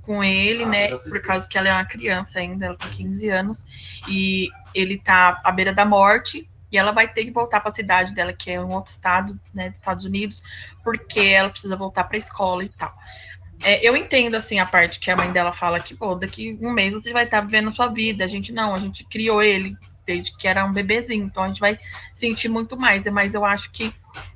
[0.01, 0.87] com ele, ah, né?
[0.89, 3.65] Por causa que ela é uma criança ainda, ela tem 15 anos,
[4.07, 7.73] e ele tá à beira da morte, e ela vai ter que voltar para a
[7.73, 10.43] cidade dela, que é um outro estado, né, dos Estados Unidos,
[10.83, 12.93] porque ela precisa voltar para a escola e tal.
[13.63, 16.73] É, eu entendo, assim, a parte que a mãe dela fala que, pô, daqui um
[16.73, 18.25] mês você vai estar tá vivendo sua vida.
[18.25, 21.61] A gente não, a gente criou ele desde que era um bebezinho, então a gente
[21.61, 21.79] vai
[22.13, 23.05] sentir muito mais.
[23.05, 23.93] Mas eu acho que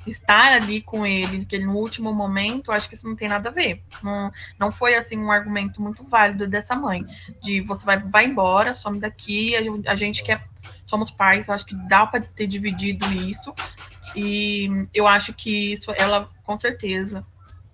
[0.08, 3.52] estar ali com ele, que no último momento, acho que isso não tem nada a
[3.52, 3.84] ver.
[4.02, 7.06] Não, não foi assim um argumento muito válido dessa mãe,
[7.42, 10.48] de você vai, vai embora, some daqui, a, a gente quer,
[10.90, 13.54] somos pais, eu acho que dá para ter dividido isso.
[14.16, 17.24] E eu acho que isso, ela com certeza,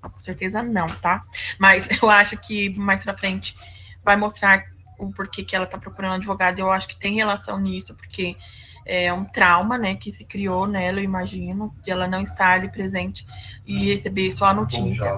[0.01, 1.23] com certeza não, tá?
[1.58, 3.56] Mas eu acho que mais para frente
[4.04, 4.65] vai mostrar
[4.99, 6.60] o porquê que ela tá procurando um advogado.
[6.60, 8.36] Eu acho que tem relação nisso, porque
[8.86, 12.69] é um trauma, né, que se criou nela, eu imagino, de ela não estar ali
[12.69, 13.25] presente
[13.65, 15.12] e receber só a notícia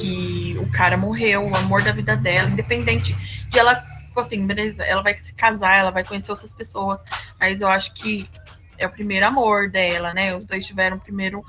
[0.00, 3.14] que o cara morreu, o amor da vida dela, independente
[3.50, 7.00] de ela, tipo assim, beleza, ela vai se casar, ela vai conhecer outras pessoas,
[7.40, 8.30] mas eu acho que
[8.78, 10.36] é o primeiro amor dela, né?
[10.36, 11.44] Os dois tiveram primeiro,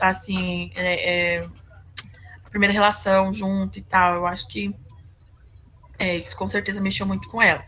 [0.00, 1.48] assim, é, é,
[2.48, 4.14] primeira relação junto e tal.
[4.14, 4.74] Eu acho que
[5.98, 7.62] é, isso com certeza mexeu muito com ela.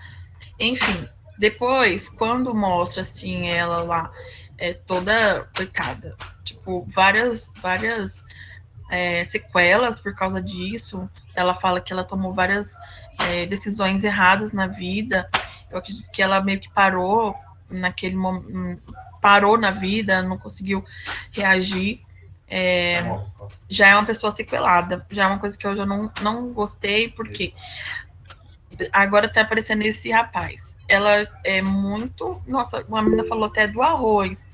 [0.59, 1.07] Enfim,
[1.39, 4.11] depois, quando mostra assim ela lá,
[4.57, 8.25] é, toda coitada, tipo, várias, várias
[8.91, 11.09] é, sequelas por causa disso.
[11.35, 12.75] Ela fala que ela tomou várias
[13.19, 15.29] é, decisões erradas na vida.
[15.71, 17.35] Eu acredito que ela meio que parou
[17.71, 20.85] naquele momento, parou na vida, não conseguiu
[21.33, 22.01] reagir.
[22.51, 23.03] É,
[23.69, 27.11] já é uma pessoa sequelada, já é uma coisa que eu já não, não gostei,
[27.11, 27.53] porque
[28.93, 32.43] agora tá aparecendo esse rapaz ela é muito.
[32.47, 34.49] Nossa, uma menina falou até do arroz.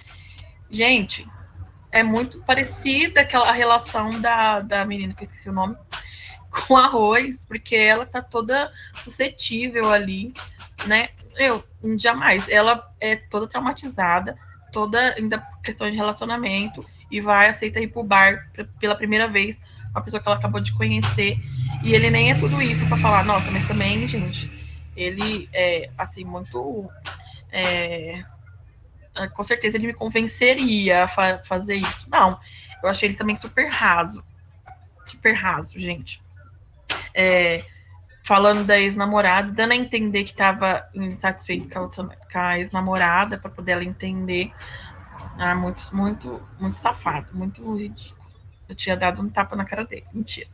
[0.68, 1.26] Gente,
[1.92, 5.76] é muito parecida aquela relação da, da menina, que eu esqueci o nome,
[6.66, 8.70] com arroz, porque ela tá toda
[9.02, 10.32] suscetível ali,
[10.86, 11.08] né?
[11.36, 11.64] Eu,
[11.98, 12.48] jamais.
[12.48, 14.36] Ela é toda traumatizada,
[14.72, 20.02] toda ainda questão de relacionamento, e vai, aceita ir pro bar pela primeira vez, uma
[20.02, 21.38] pessoa que ela acabou de conhecer,
[21.82, 24.50] e ele nem é tudo isso para falar, nossa, mas também, gente,
[24.96, 26.88] ele é assim muito
[27.50, 28.24] é,
[29.14, 32.08] é, com certeza ele me convenceria a fa fazer isso.
[32.10, 32.38] Não,
[32.82, 34.24] eu achei ele também super raso.
[35.06, 36.23] Super raso, gente.
[37.14, 37.64] É,
[38.24, 43.84] falando da ex-namorada, dando a entender que estava insatisfeito com a, ex-namorada, para poder ela
[43.84, 44.50] entender.
[45.38, 48.24] Ah, muito, muito, muito safado, muito ridículo.
[48.68, 50.06] Eu tinha dado um tapa na cara dele.
[50.12, 50.48] Mentira.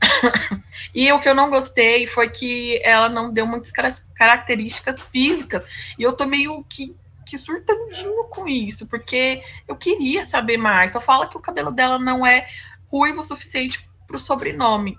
[0.94, 3.70] e o que eu não gostei foi que ela não deu muitas
[4.14, 5.62] características físicas.
[5.98, 6.96] E eu tô meio que,
[7.26, 10.92] que surtandinho com isso, porque eu queria saber mais.
[10.92, 12.48] Só fala que o cabelo dela não é
[12.90, 14.96] ruivo o suficiente pro sobrenome.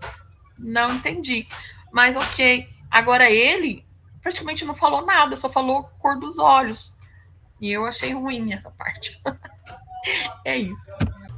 [0.58, 1.48] Não entendi.
[1.92, 2.68] Mas ok.
[2.90, 3.86] Agora ele
[4.22, 6.94] praticamente não falou nada, só falou cor dos olhos.
[7.62, 9.22] E eu achei ruim essa parte.
[10.44, 10.92] é isso.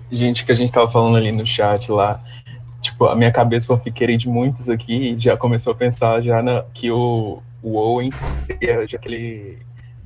[0.10, 2.23] Gente, que a gente tava falando ali no chat lá,
[2.82, 6.89] tipo, a minha cabeça fanfiqueira de muitos aqui já começou a pensar já na, que
[6.89, 8.12] o, o Owen
[8.45, 9.60] seria já aquele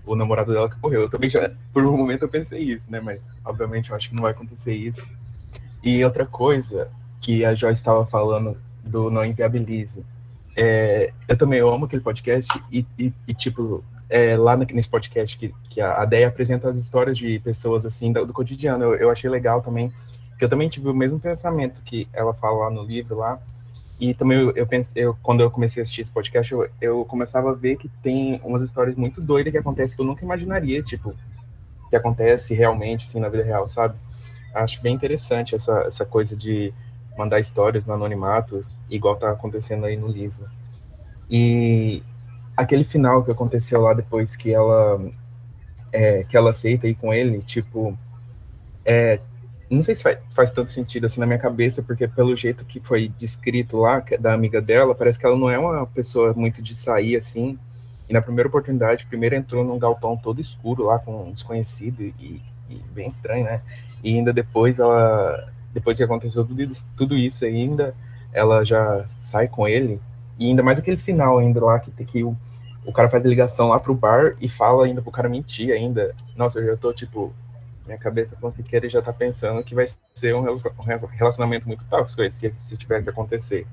[0.03, 1.01] o namorado dela que morreu.
[1.01, 2.99] Eu também já, por um momento eu pensei isso, né?
[2.99, 5.05] Mas obviamente eu acho que não vai acontecer isso.
[5.83, 10.03] E outra coisa que a Joyce estava falando do Não Inviabilize.
[10.55, 15.53] É, eu também amo aquele podcast e, e, e tipo, é, lá nesse podcast que,
[15.69, 18.83] que a Deia apresenta as histórias de pessoas assim do, do cotidiano.
[18.83, 19.91] Eu, eu achei legal também,
[20.37, 23.39] que eu também tive o mesmo pensamento que ela fala lá no livro lá.
[23.97, 27.05] E também eu, eu pensei, eu, quando eu comecei a assistir esse podcast, eu, eu
[27.05, 30.81] começava a ver que tem umas histórias muito doidas que acontecem que eu nunca imaginaria,
[30.81, 31.15] tipo,
[31.89, 33.95] que acontece realmente assim na vida real, sabe?
[34.55, 36.73] Acho bem interessante essa, essa coisa de
[37.17, 40.49] mandar histórias no anonimato, igual tá acontecendo aí no livro.
[41.29, 42.03] E
[42.55, 45.01] aquele final que aconteceu lá depois que ela
[45.91, 47.97] é, que ela aceita ir com ele, tipo,
[48.85, 49.19] é,
[49.69, 52.79] não sei se faz, faz tanto sentido assim na minha cabeça, porque pelo jeito que
[52.79, 56.61] foi descrito lá, é da amiga dela, parece que ela não é uma pessoa muito
[56.61, 57.57] de sair assim.
[58.09, 62.41] E na primeira oportunidade, primeiro entrou num galpão todo escuro lá com um desconhecido e,
[62.69, 63.61] e bem estranho, né?
[64.03, 67.95] E ainda depois ela, depois que aconteceu tudo isso, tudo isso ainda,
[68.33, 69.99] ela já sai com ele.
[70.37, 72.35] E ainda mais aquele final ainda lá que, que o,
[72.85, 76.15] o cara faz a ligação lá pro bar e fala ainda pro cara mentir ainda.
[76.35, 77.33] Nossa, eu já tô tipo,
[77.85, 80.71] minha cabeça fanfiqueira já tá pensando que vai ser um relacion-
[81.11, 83.67] relacionamento muito tóxico se tiver que acontecer.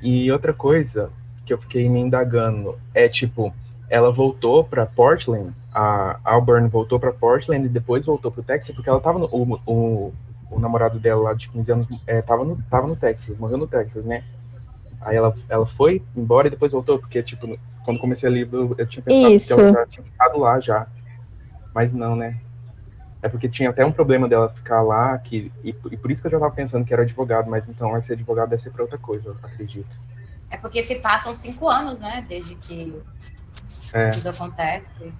[0.00, 1.10] E outra coisa
[1.44, 3.52] que eu fiquei me indagando é tipo,
[3.88, 8.88] ela voltou para Portland, a Auburn voltou para Portland e depois voltou pro Texas porque
[8.88, 10.12] ela tava no, o, o,
[10.50, 13.66] o namorado dela lá de 15 anos é, tava, no, tava no Texas, morreu no
[13.66, 14.24] Texas, né?
[15.00, 18.74] Aí ela, ela foi embora e depois voltou, porque, tipo, quando comecei a ler, eu,
[18.76, 19.54] eu tinha pensado Isso.
[19.54, 20.86] que ela já tinha ficado lá já.
[21.74, 22.38] Mas não, né?
[23.22, 26.28] É porque tinha até um problema dela ficar lá, que, e, e por isso que
[26.28, 28.98] eu já tava pensando que era advogado, mas então esse advogado deve ser pra outra
[28.98, 29.88] coisa, eu acredito.
[30.50, 32.24] É porque se passam cinco anos, né?
[32.28, 32.94] Desde que
[33.92, 35.12] É, tudo acontece.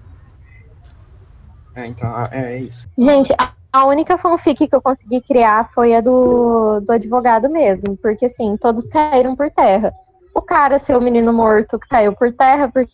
[1.75, 2.89] é então, ah, é, é isso.
[2.97, 7.95] Gente, a, a única fanfic que eu consegui criar foi a do, do advogado mesmo,
[7.97, 9.93] porque assim, todos caíram por terra.
[10.33, 12.91] O cara, seu menino morto, caiu por terra porque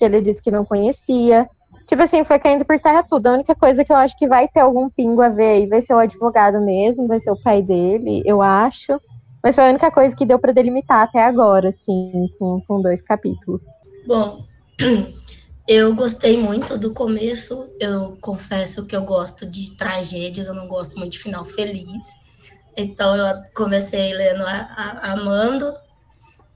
[0.00, 1.48] ele disse que não conhecia.
[1.86, 3.26] Tipo assim, foi caindo por terra tudo.
[3.26, 5.82] A única coisa que eu acho que vai ter algum pingo a ver aí vai
[5.82, 9.00] ser o advogado mesmo, vai ser o pai dele, eu acho.
[9.42, 13.02] Mas foi a única coisa que deu pra delimitar até agora, assim, com, com dois
[13.02, 13.62] capítulos.
[14.06, 14.44] Bom,
[15.66, 17.70] eu gostei muito do começo.
[17.78, 22.06] Eu confesso que eu gosto de tragédias, eu não gosto muito de final feliz.
[22.76, 25.74] Então eu comecei lendo a, a, amando.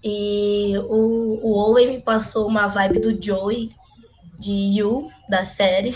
[0.03, 3.71] E o, o Owen me passou uma vibe do Joey,
[4.38, 5.95] de You, da série.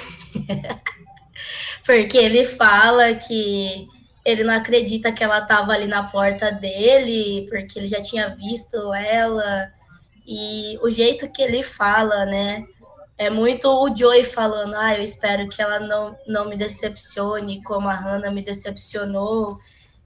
[1.84, 3.88] Porque ele fala que
[4.24, 8.92] ele não acredita que ela estava ali na porta dele, porque ele já tinha visto
[8.92, 9.72] ela.
[10.26, 12.64] E o jeito que ele fala, né?
[13.20, 17.86] É muito o Joey falando, ah, eu espero que ela não, não me decepcione como
[17.86, 19.54] a Hannah me decepcionou.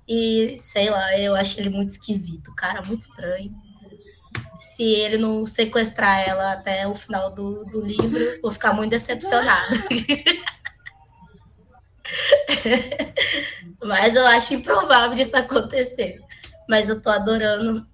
[0.09, 3.55] E sei lá, eu acho ele muito esquisito, cara, muito estranho.
[4.59, 9.77] Se ele não sequestrar ela até o final do, do livro, vou ficar muito decepcionada.
[13.81, 16.21] Mas eu acho improvável disso acontecer.
[16.69, 17.87] Mas eu tô adorando.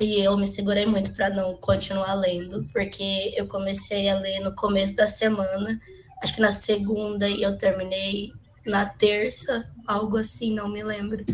[0.00, 4.54] E eu me segurei muito para não continuar lendo, porque eu comecei a ler no
[4.54, 5.80] começo da semana,
[6.22, 8.32] acho que na segunda e eu terminei
[8.64, 11.24] na terça, algo assim, não me lembro.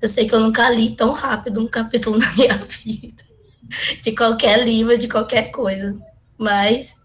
[0.00, 3.24] Eu sei que eu nunca li tão rápido um capítulo na minha vida,
[4.02, 5.98] de qualquer livro, de qualquer coisa.
[6.36, 7.00] Mas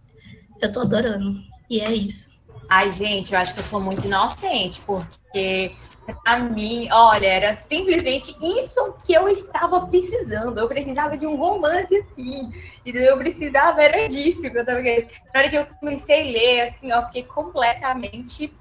[0.62, 1.42] eu tô adorando.
[1.70, 2.38] E é isso.
[2.70, 5.72] Ai, gente, eu acho que eu sou muito inocente, porque
[6.14, 10.60] pra mim, olha, era simplesmente isso que eu estava precisando.
[10.60, 12.52] Eu precisava de um romance assim.
[12.86, 15.10] E eu precisava, era disso que eu tava querendo.
[15.34, 18.54] Na hora que eu comecei a ler, assim, ó, fiquei completamente.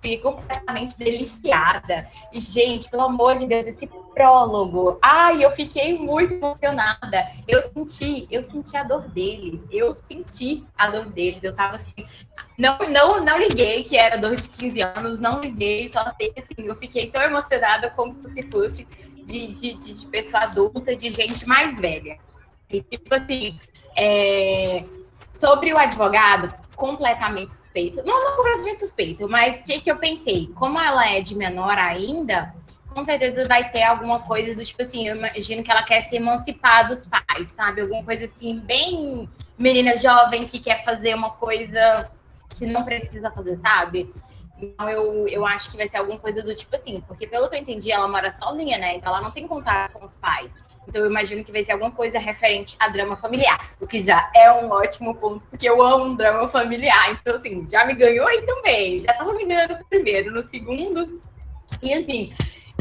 [0.00, 2.08] Fiquei completamente deliciada.
[2.32, 4.98] E, gente, pelo amor de Deus, esse prólogo.
[5.02, 7.30] Ai, eu fiquei muito emocionada.
[7.46, 9.66] Eu senti, eu senti a dor deles.
[9.70, 11.44] Eu senti a dor deles.
[11.44, 12.06] Eu tava assim.
[12.56, 16.40] Não, não, não liguei que era dor de 15 anos, não liguei, só sei que
[16.40, 21.08] assim, eu fiquei tão emocionada como se fosse de, de, de, de pessoa adulta, de
[21.08, 22.18] gente mais velha.
[22.68, 23.58] E tipo assim,
[23.96, 24.84] é,
[25.32, 28.02] sobre o advogado, completamente suspeito.
[28.06, 30.50] Não, não completamente suspeito, mas o que, que eu pensei?
[30.54, 32.54] Como ela é de menor ainda,
[32.88, 36.16] com certeza vai ter alguma coisa do tipo assim, eu imagino que ela quer se
[36.16, 37.82] emancipar dos pais, sabe?
[37.82, 42.10] Alguma coisa assim, bem menina jovem que quer fazer uma coisa
[42.56, 44.10] que não precisa fazer, sabe?
[44.58, 47.56] Então eu, eu acho que vai ser alguma coisa do tipo assim, porque pelo que
[47.56, 48.96] eu entendi, ela mora sozinha, né?
[48.96, 50.56] Então ela não tem contato com os pais.
[50.88, 54.30] Então eu imagino que vai ser alguma coisa referente a drama familiar, o que já
[54.34, 57.10] é um ótimo ponto, porque eu amo um drama familiar.
[57.10, 59.00] Então, assim, já me ganhou aí também.
[59.00, 61.20] Já tava me ganhando no primeiro, no segundo.
[61.82, 62.32] E assim,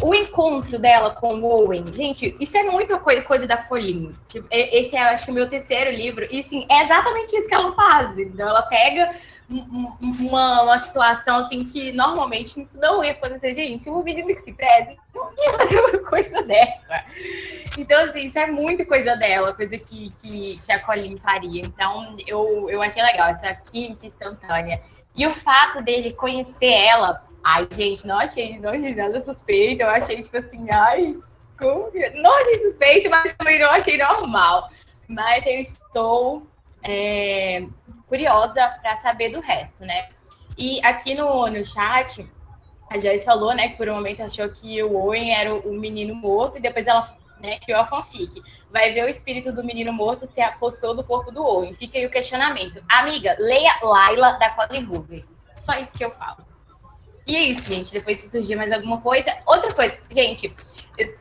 [0.02, 4.14] o encontro dela com o Owen, gente, isso é muito coisa, coisa da Colleen.
[4.28, 6.26] Tipo, esse é, acho que, o meu terceiro livro.
[6.32, 8.18] E, sim, é exatamente isso que ela faz.
[8.18, 9.14] Então, ela pega
[9.50, 13.54] uma, uma situação, assim, que normalmente isso não ia acontecer.
[13.54, 17.04] Gente, se um menino que se preze, não ia fazer uma coisa dessa.
[17.78, 21.62] Então, assim, isso é muito coisa dela, coisa que, que, que a Colleen faria.
[21.62, 24.82] Então, eu, eu achei legal, essa química instantânea.
[25.16, 29.82] E o fato dele conhecer ela Ai, gente, não achei, não achei nada suspeito.
[29.82, 31.18] Eu achei, tipo assim, ai,
[31.58, 34.70] como não achei suspeito, mas também não achei normal.
[35.08, 36.44] Mas eu estou
[36.84, 37.66] é,
[38.10, 40.10] curiosa para saber do resto, né?
[40.58, 42.30] E aqui no, no chat,
[42.90, 46.14] a Joyce falou, né, que por um momento achou que o Owen era o, menino
[46.14, 48.42] morto e depois ela né, criou a fanfic.
[48.72, 51.74] Vai ver o espírito do menino morto se apossou do corpo do Owen.
[51.74, 52.84] Fica aí o questionamento.
[52.90, 55.24] Amiga, leia Laila da Colin Hoover.
[55.56, 56.46] Só isso que eu falo.
[57.26, 57.94] E é isso, gente.
[57.94, 59.36] Depois se surgir mais alguma coisa.
[59.46, 60.54] Outra coisa, gente,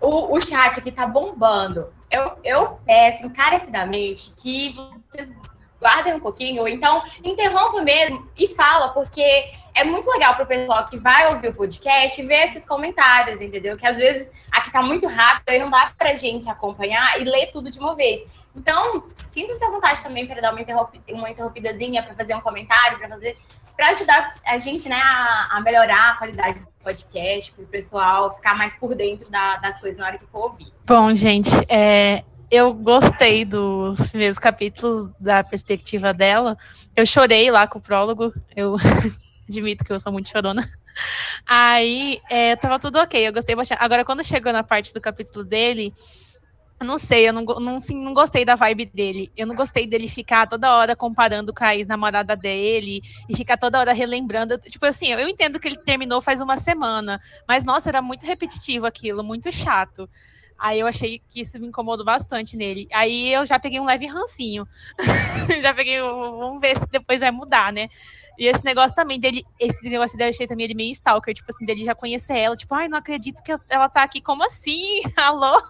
[0.01, 1.93] o, o chat aqui tá bombando.
[2.11, 4.75] Eu, eu peço encarecidamente que
[5.11, 5.31] vocês
[5.81, 9.23] guardem um pouquinho, ou então interrompa mesmo e fala, porque
[9.75, 13.77] é muito legal para o pessoal que vai ouvir o podcast ver esses comentários, entendeu?
[13.77, 17.51] Que às vezes aqui tá muito rápido e não dá pra gente acompanhar e ler
[17.53, 18.25] tudo de uma vez.
[18.57, 22.99] Então, sinta-se à vontade também para dar uma, interromp uma interrompidazinha, para fazer um comentário,
[22.99, 23.39] para fazer
[23.77, 28.35] para ajudar a gente né, a, a, melhorar a qualidade do podcast, para o pessoal
[28.35, 30.67] ficar mais por dentro da, das coisas na hora que for ouvir.
[30.85, 36.57] Bom, gente, é, eu gostei dos primeiros capítulos da perspectiva dela.
[36.97, 38.77] Eu chorei lá com o prólogo, eu
[39.49, 40.69] admito que eu sou muito chorona.
[41.47, 43.83] Aí é, tava tudo ok, eu gostei bastante.
[43.83, 45.93] Agora, quando chegou na parte do capítulo dele,
[46.81, 49.33] eu não sei, eu não, não, assim, não gostei da vibe dele.
[49.37, 53.79] Eu não gostei dele ficar toda hora comparando com a ex-namorada dele e ficar toda
[53.79, 54.57] hora relembrando.
[54.59, 58.87] Tipo assim, eu entendo que ele terminou faz uma semana, mas nossa, era muito repetitivo
[58.87, 60.09] aquilo, muito chato.
[60.59, 62.89] Aí eu achei que isso me incomodou bastante nele.
[62.93, 64.67] Aí eu já peguei um leve rancinho.
[65.63, 67.89] já peguei, vamos ver se depois vai mudar, né?
[68.39, 71.51] E esse negócio também dele, esse negócio dele eu achei também ele meio stalker, tipo
[71.51, 75.01] assim, dele já conhecer ela, tipo, ai, não acredito que ela tá aqui, como assim?
[75.17, 75.61] Alô?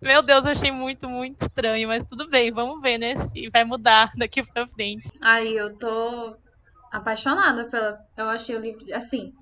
[0.00, 3.16] Meu Deus, eu achei muito, muito estranho, mas tudo bem, vamos ver, né?
[3.16, 5.08] Se vai mudar daqui pra frente.
[5.20, 6.36] Aí eu tô
[6.90, 7.98] apaixonada pela.
[8.16, 8.84] Eu achei o livro.
[8.94, 9.32] Assim.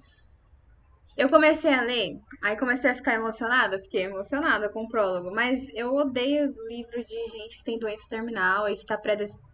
[1.17, 5.67] Eu comecei a ler, aí comecei a ficar emocionada, fiquei emocionada com o prólogo, mas
[5.75, 9.01] eu odeio livro de gente que tem doença terminal e que tá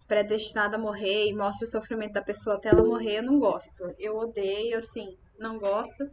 [0.08, 3.84] predestinada a morrer e mostra o sofrimento da pessoa até ela morrer, eu não gosto.
[3.96, 6.04] Eu odeio, assim, não gosto.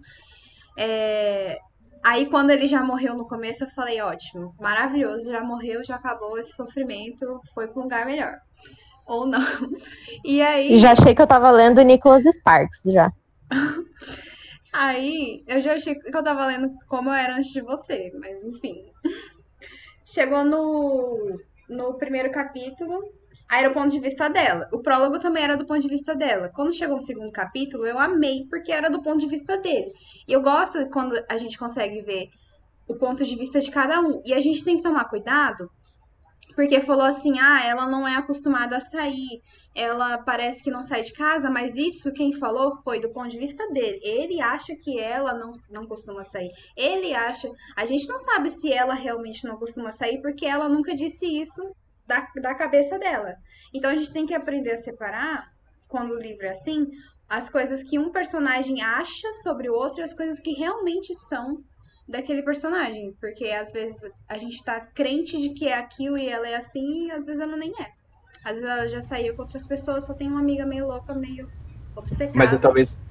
[0.78, 1.58] É,
[2.04, 6.38] Aí, quando ele já morreu no começo, eu falei: ótimo, maravilhoso, já morreu, já acabou
[6.38, 8.36] esse sofrimento, foi para um lugar melhor.
[9.06, 9.40] Ou não.
[10.24, 10.78] E aí.
[10.78, 13.12] Já achei que eu tava lendo Nicholas Sparks já.
[14.72, 18.44] aí, eu já achei que eu tava lendo como eu era antes de você, mas
[18.44, 18.92] enfim.
[20.06, 23.14] Chegou no, no primeiro capítulo,
[23.50, 24.70] Aí era o ponto de vista dela.
[24.72, 26.50] O prólogo também era do ponto de vista dela.
[26.50, 29.92] Quando chegou o segundo capítulo, eu amei, porque era do ponto de vista dele.
[30.28, 32.30] E eu gosto quando a gente consegue ver
[32.88, 34.22] o ponto de vista de cada um.
[34.24, 35.68] E a gente tem que tomar cuidado,
[36.60, 39.42] porque falou assim: ah, ela não é acostumada a sair,
[39.74, 43.40] ela parece que não sai de casa, mas isso quem falou foi do ponto de
[43.40, 43.98] vista dele.
[44.04, 46.52] Ele acha que ela não, não costuma sair.
[46.76, 47.50] Ele acha.
[47.78, 51.62] A gente não sabe se ela realmente não costuma sair, porque ela nunca disse isso
[52.06, 53.36] da, da cabeça dela.
[53.74, 55.48] Então a gente tem que aprender a separar,
[55.88, 56.88] quando o livro é assim,
[57.30, 61.64] as coisas que um personagem acha sobre o outro e as coisas que realmente são
[62.10, 63.16] daquele personagem.
[63.20, 67.08] Porque às vezes a gente tá crente de que é aquilo e ela é assim,
[67.08, 67.92] e às vezes ela nem é.
[68.44, 71.50] Às vezes ela já saiu com outras pessoas, só tem uma amiga meio louca, meio
[71.96, 72.38] obcecada.
[72.38, 73.04] Mas eu talvez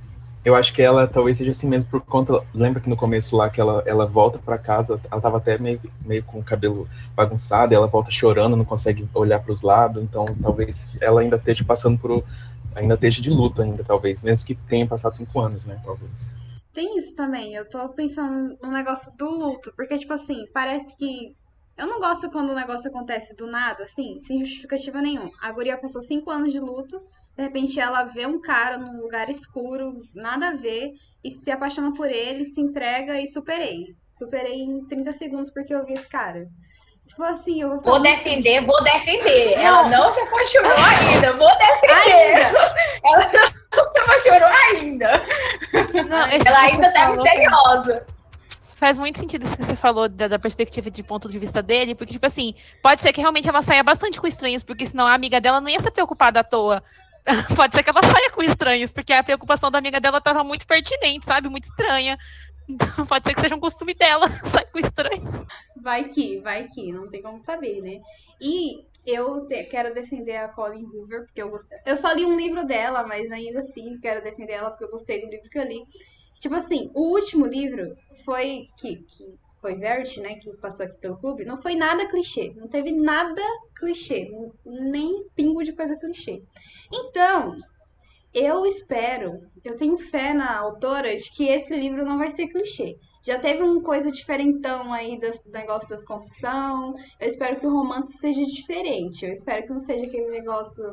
[0.45, 2.43] eu acho que ela talvez seja assim mesmo por conta.
[2.55, 5.81] Lembra que no começo lá que ela, ela volta para casa, ela tava até meio,
[6.05, 10.27] meio com o cabelo bagunçado, ela volta chorando, não consegue olhar para os lados, então
[10.41, 12.25] talvez ela ainda esteja passando por.
[12.75, 15.79] ainda esteja de luto ainda, talvez, mesmo que tenha passado cinco anos, né?
[15.85, 16.33] Talvez.
[16.79, 21.35] Tem isso também, eu tô pensando no negócio do luto, porque, tipo assim, parece que.
[21.77, 25.33] Eu não gosto quando o negócio acontece do nada, assim, sem justificativa nenhuma.
[25.43, 27.01] A guria passou cinco anos de luto,
[27.37, 30.93] de repente ela vê um cara num lugar escuro, nada a ver,
[31.25, 33.97] e se apaixona por ele, se entrega e superei.
[34.17, 36.47] Superei em 30 segundos porque eu vi esse cara.
[37.09, 37.81] Se for assim, eu vou.
[37.81, 39.57] Vou defender, vou defender.
[39.57, 39.65] Não.
[39.65, 42.35] Ela não se apaixonou ainda, vou defender.
[42.35, 42.75] Ainda.
[43.03, 45.23] Ela não se apaixonou ainda.
[46.07, 48.07] Não, ela ainda tá misteriosa
[48.77, 51.97] faz muito sentido isso que você falou da, da, perspectiva de ponto de vista dele,
[51.97, 55.15] porque, tipo assim, pode ser que realmente ela saia bastante com estranhos, porque senão a
[55.15, 56.81] amiga dela não ia ser preocupada à toa.
[57.57, 60.67] Pode ser que ela saia com estranhos, porque a preocupação da amiga dela estava muito
[60.67, 61.49] pertinente, sabe?
[61.49, 62.17] Muito estranha.
[62.69, 65.45] Então, pode ser que seja um costume dela, sair com estranhos.
[65.81, 68.01] Vai que, vai que, não tem como saber, né?
[68.41, 71.79] E eu te- quero defender a Colin Hoover, porque eu gostei.
[71.87, 75.21] Eu só li um livro dela, mas ainda assim quero defender ela porque eu gostei
[75.21, 75.85] do livro que eu li.
[76.41, 81.17] Tipo assim, o último livro foi que, que foi Verity, né, que passou aqui pelo
[81.19, 83.43] clube, não foi nada clichê, não teve nada
[83.77, 84.31] clichê,
[84.65, 86.43] nem pingo de coisa clichê.
[86.93, 87.57] Então,
[88.39, 92.97] eu espero, eu tenho fé na autora de que esse livro não vai ser clichê.
[93.27, 96.95] Já teve uma coisa diferentão aí das- do negócio das confissão.
[97.21, 99.25] Eu espero que o romance seja diferente.
[99.27, 100.85] Eu espero que não seja aquele negócio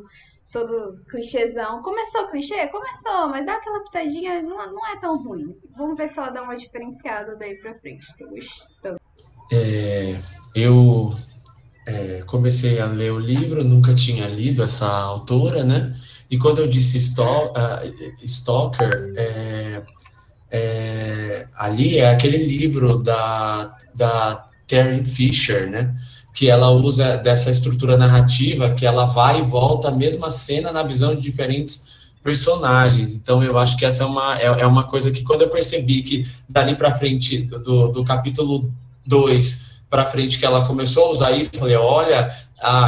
[0.51, 1.81] todo clichêzão.
[1.81, 2.67] Começou clichê?
[2.67, 5.55] Começou, mas dá aquela pitadinha, não, não é tão ruim.
[5.77, 8.05] Vamos ver se ela dá uma diferenciada daí pra frente.
[8.17, 8.99] Tô gostando.
[9.51, 10.15] É,
[10.55, 11.09] eu
[11.85, 15.93] é, comecei a ler o livro, nunca tinha lido essa autora, né?
[16.29, 17.13] E quando eu disse
[17.55, 17.81] ah,
[18.23, 19.81] Stalker, é,
[20.51, 25.93] é, ali é aquele livro da, da Terry Fisher, né?
[26.33, 30.83] Que ela usa dessa estrutura narrativa, que ela vai e volta a mesma cena na
[30.83, 33.13] visão de diferentes personagens.
[33.13, 36.01] Então, eu acho que essa é uma, é, é uma coisa que, quando eu percebi
[36.01, 38.73] que dali para frente, do- do, do capítulo
[39.05, 42.29] 2 para frente, que ela começou a usar isso, eu falei: olha,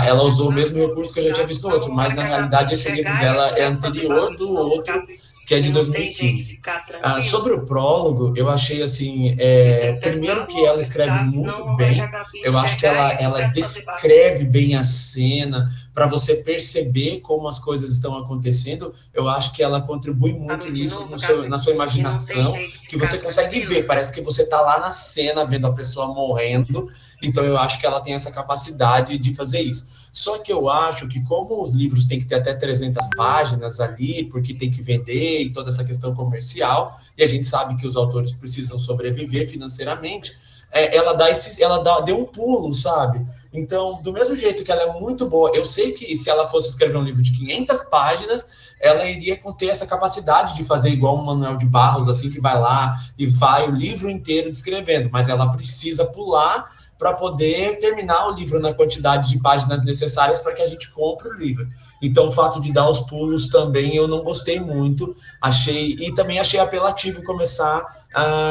[0.06, 2.92] ela usou o mesmo recurso que eu já tinha visto outro, mas na realidade esse
[2.92, 5.04] livro dela é anterior do outro,
[5.48, 6.58] que é de 2015.
[7.02, 12.02] Ah, sobre o prólogo, eu achei assim, é, primeiro que ela escreve muito bem,
[12.44, 17.90] eu acho que ela, ela descreve bem a cena, para você perceber como as coisas
[17.92, 22.54] estão acontecendo, eu acho que ela contribui muito nisso, seu- na sua imaginação,
[22.90, 26.88] que você consegue ver, parece que você está lá na cena vendo a pessoa morrendo,
[27.24, 30.10] então eu acho que ela tem essa capacidade de fazer isso.
[30.12, 34.26] Só que eu acho que como os livros têm que ter até 300 páginas ali,
[34.26, 37.96] porque tem que vender e toda essa questão comercial, e a gente sabe que os
[37.96, 40.34] autores precisam sobreviver financeiramente,
[40.72, 43.26] é, ela dá esse, ela dá, deu um pulo, sabe?
[43.54, 46.70] Então, do mesmo jeito que ela é muito boa, eu sei que se ela fosse
[46.70, 51.24] escrever um livro de 500 páginas, ela iria ter essa capacidade de fazer igual um
[51.24, 55.50] Manuel de Barros, assim, que vai lá e vai o livro inteiro descrevendo, mas ela
[55.50, 56.68] precisa pular
[56.98, 61.30] para poder terminar o livro na quantidade de páginas necessárias para que a gente compre
[61.30, 61.66] o livro.
[62.02, 65.16] Então, o fato de dar os pulos também eu não gostei muito.
[65.42, 67.86] Achei e também achei apelativo começar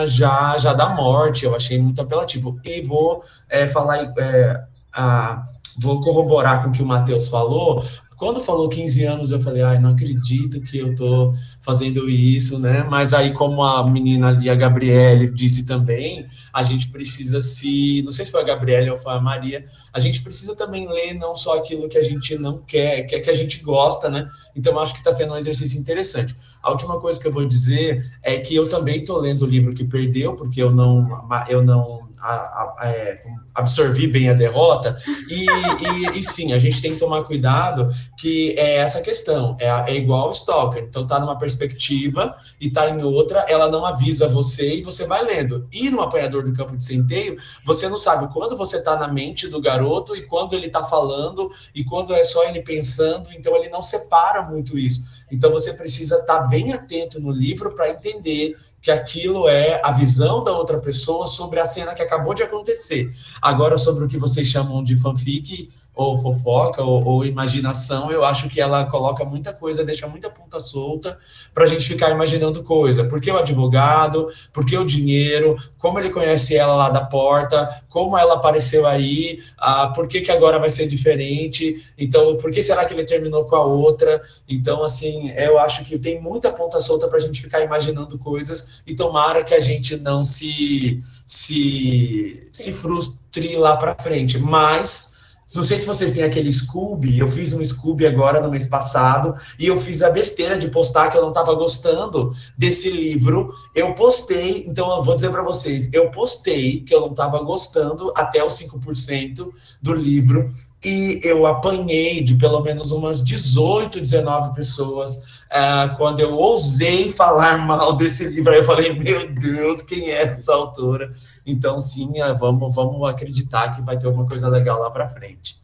[0.07, 1.45] já já da morte.
[1.45, 2.59] Eu achei muito apelativo.
[2.65, 5.45] E vou é, falar, é, ah,
[5.81, 7.83] vou corroborar com o que o Matheus falou.
[8.17, 12.83] Quando falou 15 anos, eu falei, ai, não acredito que eu tô fazendo isso, né?
[12.83, 18.01] Mas aí, como a menina ali, a Gabriele, disse também, a gente precisa se.
[18.03, 21.13] Não sei se foi a Gabriele ou foi a Maria, a gente precisa também ler
[21.15, 24.27] não só aquilo que a gente não quer, que, que a gente gosta, né?
[24.57, 26.35] Então, acho que está sendo um exercício interessante.
[26.63, 29.75] A última coisa que eu vou dizer é que eu também estou lendo o livro
[29.75, 31.07] que perdeu, porque eu não,
[31.49, 33.21] eu não a- é,
[33.55, 34.97] absorvi bem a derrota.
[35.29, 37.89] E, e, e sim, a gente tem que tomar cuidado
[38.19, 40.85] que é essa questão, é, é igual o Stalker.
[40.85, 45.25] Então tá numa perspectiva e tá em outra, ela não avisa você e você vai
[45.25, 45.67] lendo.
[45.73, 49.49] E no apanhador do campo de centeio, você não sabe quando você tá na mente
[49.49, 53.69] do garoto e quando ele tá falando e quando é só ele pensando, então ele
[53.69, 55.27] não separa muito isso.
[55.31, 60.45] Então você precisa estar bem atento no livro para entender que aquilo é a visão
[60.45, 63.13] da outra pessoa sobre a cena que acabou de acontecer.
[63.43, 68.51] Agora, sobre o que vocês chamam de fanfic, ou fofoca, ou, ou imaginação, eu acho
[68.51, 71.17] que ela coloca muita coisa, deixa muita ponta solta
[71.55, 73.05] para a gente ficar imaginando coisa.
[73.05, 74.29] Por que o advogado?
[74.53, 75.57] Por que o dinheiro?
[75.79, 77.83] Como ele conhece ela lá da porta?
[77.89, 79.39] Como ela apareceu aí?
[79.57, 81.75] Ah, por que, que agora vai ser diferente?
[81.97, 84.21] Então, por que será que ele terminou com a outra?
[84.47, 88.83] Então, assim, eu acho que tem muita ponta solta para a gente ficar imaginando coisas
[88.87, 94.39] e tomara que a gente não se, se, se frustre lá para frente.
[94.39, 95.16] Mas
[95.55, 99.33] não sei se vocês têm aquele Scooby, eu fiz um Scooby agora no mês passado,
[99.61, 103.55] e eu fiz a besteira de postar que eu não estava gostando desse livro.
[103.73, 108.13] Eu postei, então eu vou dizer para vocês, eu postei que eu não estava gostando
[108.17, 109.49] até os 5%
[109.81, 110.53] do livro,
[110.85, 117.59] e eu apanhei de pelo menos umas 18, 19 pessoas ah, quando eu ousei falar
[117.59, 118.53] mal desse livro.
[118.53, 121.11] Aí eu falei, meu Deus, quem é essa autora?
[121.47, 125.57] Então, sim, ah, vamos, vamos acreditar que vai ter alguma coisa legal lá para frente.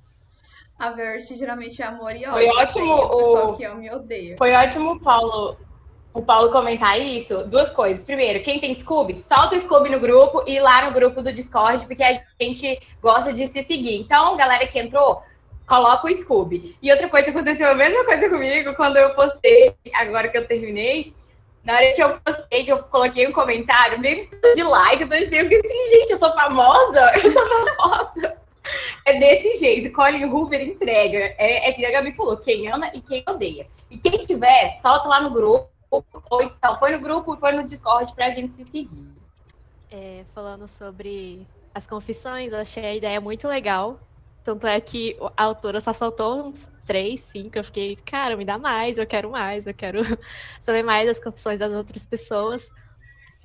[0.78, 2.32] A Verity geralmente é amor e ódio.
[2.32, 4.34] Foi ótimo Tem o que ama e odeia.
[4.36, 5.56] Foi ótimo Paulo,
[6.14, 7.44] o Paulo comentar isso.
[7.44, 8.04] Duas coisas.
[8.04, 11.86] Primeiro, quem tem Scooby, solta o Scooby no grupo e lá no grupo do Discord,
[11.86, 13.96] porque a gente gosta de se seguir.
[14.00, 15.22] Então, galera que entrou,
[15.66, 16.76] coloca o Scooby.
[16.82, 21.12] E outra coisa, aconteceu a mesma coisa comigo quando eu postei, agora que eu terminei.
[21.64, 25.60] Na hora que eu postei, que eu coloquei um comentário, meio de like, eu fiquei
[25.60, 27.12] assim, gente, eu sou famosa?
[27.22, 28.42] Eu sou famosa.
[29.04, 31.34] É desse jeito, Colin Hoover entrega.
[31.38, 33.66] É, é que a Gabi falou, quem ama e quem odeia.
[33.90, 35.71] E quem tiver, solta lá no grupo,
[36.30, 39.12] ou então põe no grupo põe no Discord pra gente se seguir.
[39.90, 43.98] É, falando sobre as confissões, achei a ideia muito legal.
[44.42, 47.58] Tanto é que a autora só soltou uns três, cinco.
[47.58, 50.00] Eu fiquei, cara, me dá mais, eu quero mais, eu quero
[50.60, 52.70] saber mais das confissões das outras pessoas.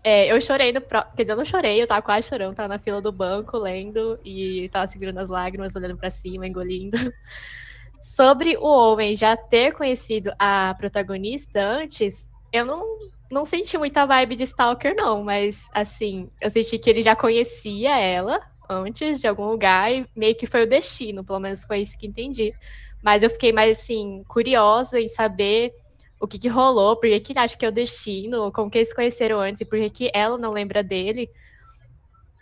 [0.03, 0.81] É, eu chorei no.
[0.81, 1.03] Pro...
[1.15, 4.19] Quer dizer, eu não chorei, eu tava quase chorando, tava na fila do banco lendo
[4.23, 6.97] e tava segurando as lágrimas, olhando para cima, engolindo.
[8.01, 14.35] Sobre o homem já ter conhecido a protagonista antes, eu não, não senti muita vibe
[14.35, 18.39] de Stalker, não, mas assim, eu senti que ele já conhecia ela
[18.69, 22.07] antes de algum lugar e meio que foi o destino, pelo menos foi isso que
[22.07, 22.53] entendi.
[23.01, 25.73] Mas eu fiquei mais assim, curiosa em saber
[26.19, 28.77] o que, que rolou, por que, que ele acha que é o destino, como que
[28.79, 31.29] eles se conheceram antes e por que, que ela não lembra dele.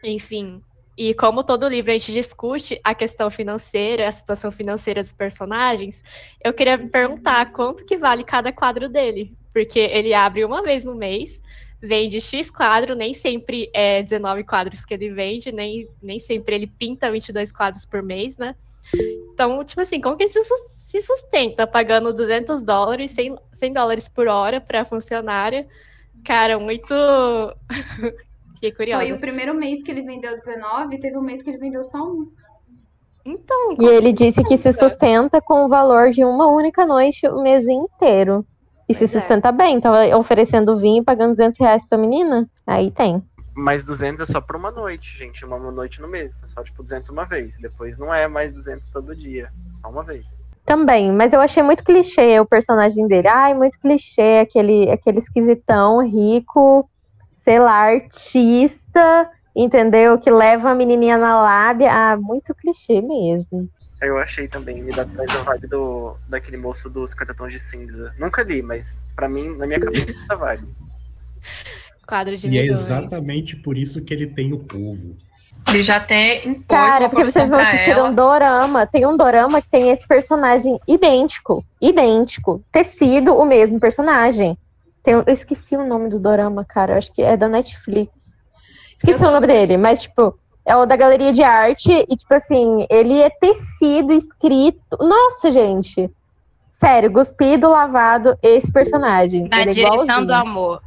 [0.03, 0.62] Enfim.
[0.97, 6.01] E como todo livro a gente discute a questão financeira, a situação financeira dos personagens,
[6.41, 9.36] eu queria me perguntar quanto que vale cada quadro dele.
[9.56, 11.41] Porque ele abre uma vez no mês,
[11.82, 16.68] vende X quadro, nem sempre é 19 quadros que ele vende, nem, nem sempre ele
[16.68, 18.53] pinta 22 quadros por mês, né?
[19.32, 24.28] Então, tipo assim, como que ele se sustenta pagando 200 dólares, 100, 100 dólares por
[24.28, 25.66] hora para funcionária?
[26.26, 26.93] Cara, muito.
[28.56, 29.06] Fiquei curiosa.
[29.06, 32.03] Foi o primeiro mês que ele vendeu 19, teve um mês que ele vendeu só
[32.03, 32.30] um.
[33.26, 33.78] Então.
[33.80, 37.66] E ele disse que se sustenta com o valor de uma única noite o mês
[37.66, 38.45] inteiro.
[38.88, 42.48] E se sustenta bem, tava oferecendo vinho e pagando 200 reais pra menina?
[42.68, 43.24] Aí tem.
[43.56, 45.46] Mas 200 é só por uma noite, gente.
[45.46, 46.36] Uma noite no mês.
[46.44, 47.58] É só tipo 200 uma vez.
[47.58, 49.50] Depois não é mais 200 todo dia.
[49.74, 50.26] Só uma vez.
[50.66, 53.28] Também, mas eu achei muito clichê o personagem dele.
[53.28, 56.90] Ai, muito clichê, aquele, aquele esquisitão, rico,
[57.34, 60.18] sei lá, artista, entendeu?
[60.18, 61.92] Que leva a menininha na lábia.
[61.94, 63.70] Ah, muito clichê mesmo.
[64.02, 68.14] Eu achei também, me dá mais a vibe do, daquele moço dos cartões de cinza.
[68.20, 70.68] Nunca li, mas pra mim, na minha cabeça, essa vibe.
[72.08, 72.82] Quadro de E é milhões.
[72.82, 75.16] exatamente por isso que ele tem o povo.
[75.68, 78.12] Ele já até impôs Cara, porque vocês não assistiram ela.
[78.12, 78.86] Dorama.
[78.86, 81.66] Tem um Dorama que tem esse personagem idêntico.
[81.82, 82.62] Idêntico.
[82.72, 84.56] Tecido o mesmo personagem.
[85.02, 86.93] Tem eu esqueci o nome do Dorama, cara.
[86.93, 88.38] Eu acho que é da Netflix.
[88.93, 91.91] Esqueci o nome dele, mas, tipo, é o da galeria de arte.
[92.09, 94.97] E, tipo assim, ele é tecido, escrito.
[94.99, 96.09] Nossa, gente.
[96.70, 99.47] Sério, cuspido, lavado, esse personagem.
[99.49, 100.26] Na Ele é direção igualzinho.
[100.28, 100.82] do amor.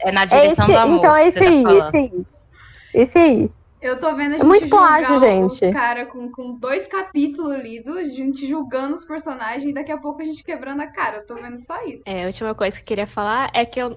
[0.00, 0.98] É na É direção esse, do amor.
[0.98, 1.86] então é esse tá aí, falando.
[1.88, 2.26] esse aí.
[2.94, 3.50] Esse aí.
[3.82, 5.72] Eu tô vendo a É gente muito julgar plágio, os gente.
[5.72, 10.22] cara com, com dois capítulos lidos, a gente julgando os personagens e daqui a pouco
[10.22, 11.18] a gente quebrando a cara.
[11.18, 12.02] Eu tô vendo só isso.
[12.06, 13.96] É, a última coisa que eu queria falar é que eu.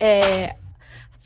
[0.00, 0.56] é,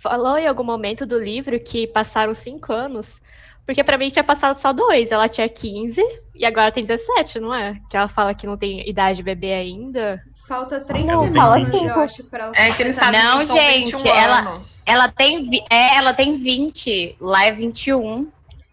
[0.01, 3.21] falou em algum momento do livro que passaram cinco anos,
[3.67, 5.13] porque pra mim tinha passado só dois.
[5.13, 6.01] Ela tinha 15
[6.35, 7.79] e agora tem 17, não é?
[7.91, 10.23] Que ela fala que não tem idade de bebê ainda.
[10.47, 13.23] Falta três Não, semanas, fala eu acho, pra ela É que eles completar.
[13.23, 14.83] sabem Não, que gente, 21 ela, anos.
[14.87, 18.31] ela tem é, ela tem 20, lá é 21.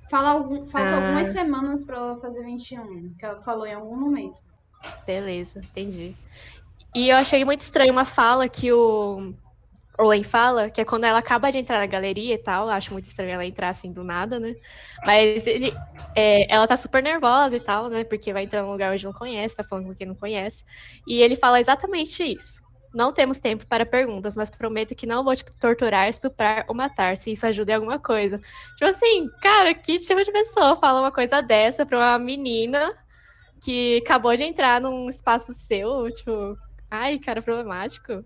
[0.10, 0.96] Fala algum, falta Ah.
[0.96, 4.40] algumas semanas pra ela fazer 21, que ela falou em algum momento.
[5.06, 6.16] Beleza, entendi.
[6.94, 9.34] E eu achei muito estranho uma fala que o
[9.98, 12.70] Owen fala, que é quando ela acaba de entrar na galeria e tal.
[12.70, 14.56] Acho muito estranho ela entrar assim do nada, né?
[15.06, 15.74] Mas ele,
[16.16, 18.04] é, ela tá super nervosa e tal, né?
[18.04, 20.66] Porque vai entrar num lugar onde não conhece, tá falando com quem não conhece.
[21.08, 22.62] E ele fala exatamente isso.
[22.94, 27.18] Não temos tempo para perguntas, mas prometo que não vou te torturar, estuprar ou matar,
[27.18, 28.40] se isso ajuda em alguma coisa.
[28.78, 32.94] Tipo assim, cara, que tipo de pessoa fala uma coisa dessa pra uma menina
[33.62, 36.10] que acabou de entrar num espaço seu?
[36.12, 36.58] Tipo,
[36.90, 38.24] ai, cara, problemático.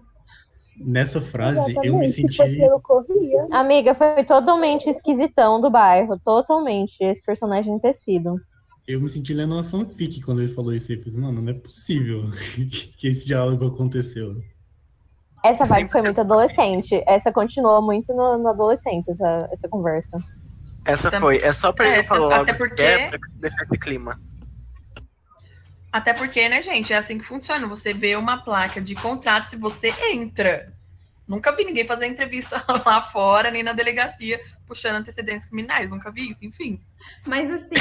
[0.80, 2.60] Nessa frase, eu me Exatamente, senti.
[2.84, 3.48] corria.
[3.52, 6.18] Amiga, foi totalmente o esquisitão do bairro.
[6.20, 6.96] Totalmente.
[7.02, 8.36] Esse personagem tecido.
[8.88, 10.92] Eu me senti lendo uma fanfic quando ele falou isso.
[10.92, 12.24] Eu fiz, mano, não é possível
[12.98, 14.36] que esse diálogo aconteceu.
[15.44, 17.02] Essa vibe foi muito adolescente.
[17.08, 20.18] Essa continuou muito no, no adolescente, essa, essa conversa.
[20.86, 21.38] Essa foi.
[21.38, 24.16] É só pra É, ele falar até porque- que é pra deixar esse clima.
[25.92, 27.68] Até porque, né, gente, é assim que funciona.
[27.68, 30.74] Você vê uma placa de contrato se você entra.
[31.28, 35.90] Nunca vi ninguém fazer entrevista lá fora, nem na delegacia, puxando antecedentes criminais.
[35.90, 36.82] Nunca vi isso, enfim.
[37.26, 37.76] Mas assim,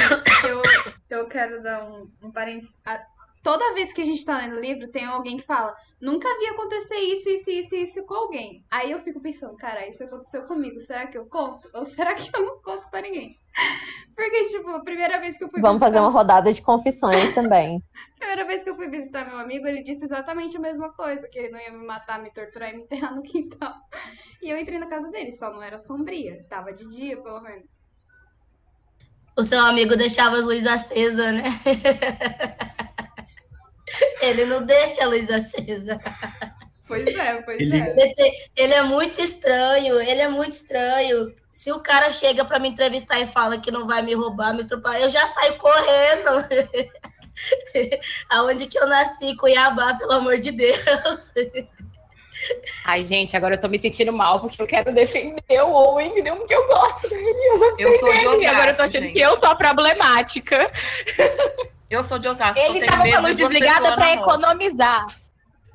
[0.46, 0.62] eu,
[1.08, 2.76] eu quero dar um, um parênteses.
[3.48, 6.48] Toda vez que a gente tá lendo o livro, tem alguém que fala: nunca vi
[6.48, 8.62] acontecer isso, isso, isso, isso com alguém.
[8.70, 10.78] Aí eu fico pensando: cara, isso aconteceu comigo.
[10.80, 11.66] Será que eu conto?
[11.72, 13.38] Ou será que eu não conto pra ninguém?
[14.14, 17.82] Porque, tipo, a primeira vez que eu fui Vamos fazer uma rodada de confissões também.
[18.16, 21.26] a primeira vez que eu fui visitar meu amigo, ele disse exatamente a mesma coisa:
[21.26, 23.72] que ele não ia me matar, me torturar e me enterrar no quintal.
[24.42, 26.44] E eu entrei na casa dele, só não era sombria.
[26.50, 27.70] Tava de dia, pelo menos.
[29.34, 31.44] O seu amigo deixava as luzes acesas, né?
[34.20, 36.00] Ele não deixa a luz acesa.
[36.86, 37.94] Pois é, pois Ele- é.
[37.96, 41.34] Ele, ele é muito estranho, ele é muito estranho.
[41.52, 44.60] Se o cara chega pra me entrevistar e fala que não vai me roubar, me
[44.60, 46.48] estuprar, eu já saio correndo.
[48.30, 51.32] Aonde que eu nasci, Cuiabá, pelo amor de Deus.
[52.84, 56.36] Ai, gente, agora eu tô me sentindo mal porque eu quero defender o Owen, entendeu?
[56.36, 57.24] Porque eu gosto dele.
[57.78, 59.12] Eu, Eu sou de dele, Agora eu tô achando gente.
[59.12, 60.70] que eu sou a problemática.
[61.90, 62.58] Eu sou de Osasco.
[62.58, 64.02] Ele eu tava com a luz desligada moto.
[64.02, 65.06] economizar.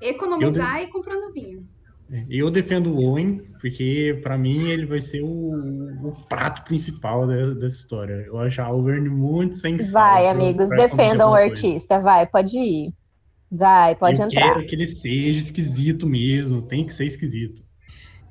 [0.02, 1.68] Economizar e comprando vinho.
[2.30, 7.56] Eu defendo o Owen, porque pra mim ele vai ser o, o prato principal de-
[7.56, 8.14] dessa história.
[8.28, 9.78] Eu acho a Alverne muito sem.
[9.92, 11.52] Vai, amigos, defendam o coisa.
[11.54, 12.00] artista.
[12.00, 12.94] Vai, pode ir.
[13.52, 14.54] Vai, pode eu entrar.
[14.54, 17.64] quero que ele seja esquisito mesmo, tem que ser esquisito.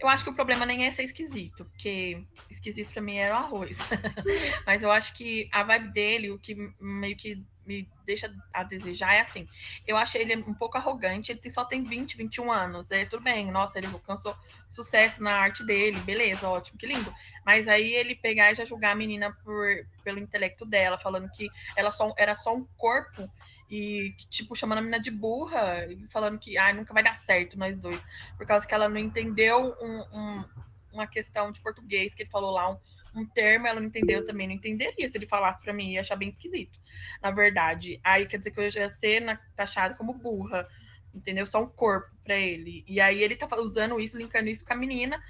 [0.00, 3.38] Eu acho que o problema nem é ser esquisito, porque esquisito pra mim era o
[3.38, 3.78] arroz.
[4.66, 9.14] Mas eu acho que a vibe dele, o que meio que me deixa a desejar
[9.14, 9.48] é assim.
[9.86, 12.90] Eu acho ele um pouco arrogante, ele só tem 20, 21 anos.
[12.90, 14.36] É tudo bem, nossa, ele alcançou
[14.68, 17.12] sucesso na arte dele, beleza, ótimo, que lindo.
[17.44, 19.66] Mas aí ele pegar e já julgar a menina por,
[20.02, 23.30] pelo intelecto dela, falando que ela só, era só um corpo
[23.70, 27.58] e, tipo, chamando a menina de burra e falando que ai, nunca vai dar certo
[27.58, 28.00] nós dois,
[28.36, 30.44] por causa que ela não entendeu um- um-
[30.92, 32.78] uma questão de português que ele falou lá, um,
[33.14, 36.00] um termo, ela não entendeu eu também, não entenderia se ele falasse pra mim, ia
[36.00, 36.78] achar bem esquisito,
[37.22, 38.00] na verdade.
[38.02, 40.66] Aí quer dizer que eu ia ser na- taxada como burra,
[41.14, 41.46] entendeu?
[41.46, 42.84] Só um corpo pra ele.
[42.86, 45.20] E aí ele tá usando isso, linkando isso com a menina,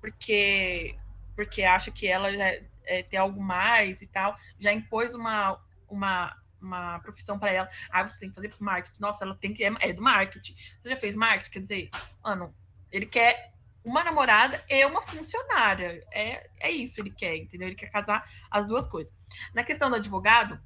[0.00, 0.94] porque
[1.34, 2.46] porque acha que ela já
[2.84, 5.58] é, tem algo mais e tal, já impôs uma,
[5.88, 7.70] uma, uma profissão para ela.
[7.90, 9.00] Ah, você tem que fazer marketing.
[9.00, 9.64] Nossa, ela tem que.
[9.64, 10.54] É, é do marketing.
[10.82, 11.50] Você já fez marketing?
[11.50, 11.90] Quer dizer,
[12.22, 12.54] mano,
[12.92, 13.54] ele quer
[13.84, 16.04] uma namorada e uma funcionária.
[16.12, 17.68] É, é isso ele quer, entendeu?
[17.68, 19.14] Ele quer casar as duas coisas.
[19.54, 20.60] Na questão do advogado,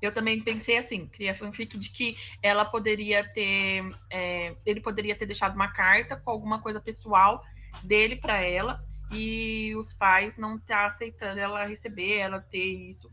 [0.00, 5.26] eu também pensei assim, criei fanfic de que ela poderia ter, é, ele poderia ter
[5.26, 7.42] deixado uma carta com alguma coisa pessoal
[7.82, 13.10] dele para ela e os pais não tá aceitando ela receber, ela ter isso.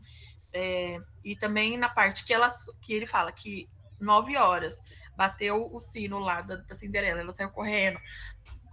[0.52, 4.78] É, e também na parte que ela que ele fala que nove horas
[5.16, 7.98] bateu o sino lá da, da Cinderela, ela saiu correndo,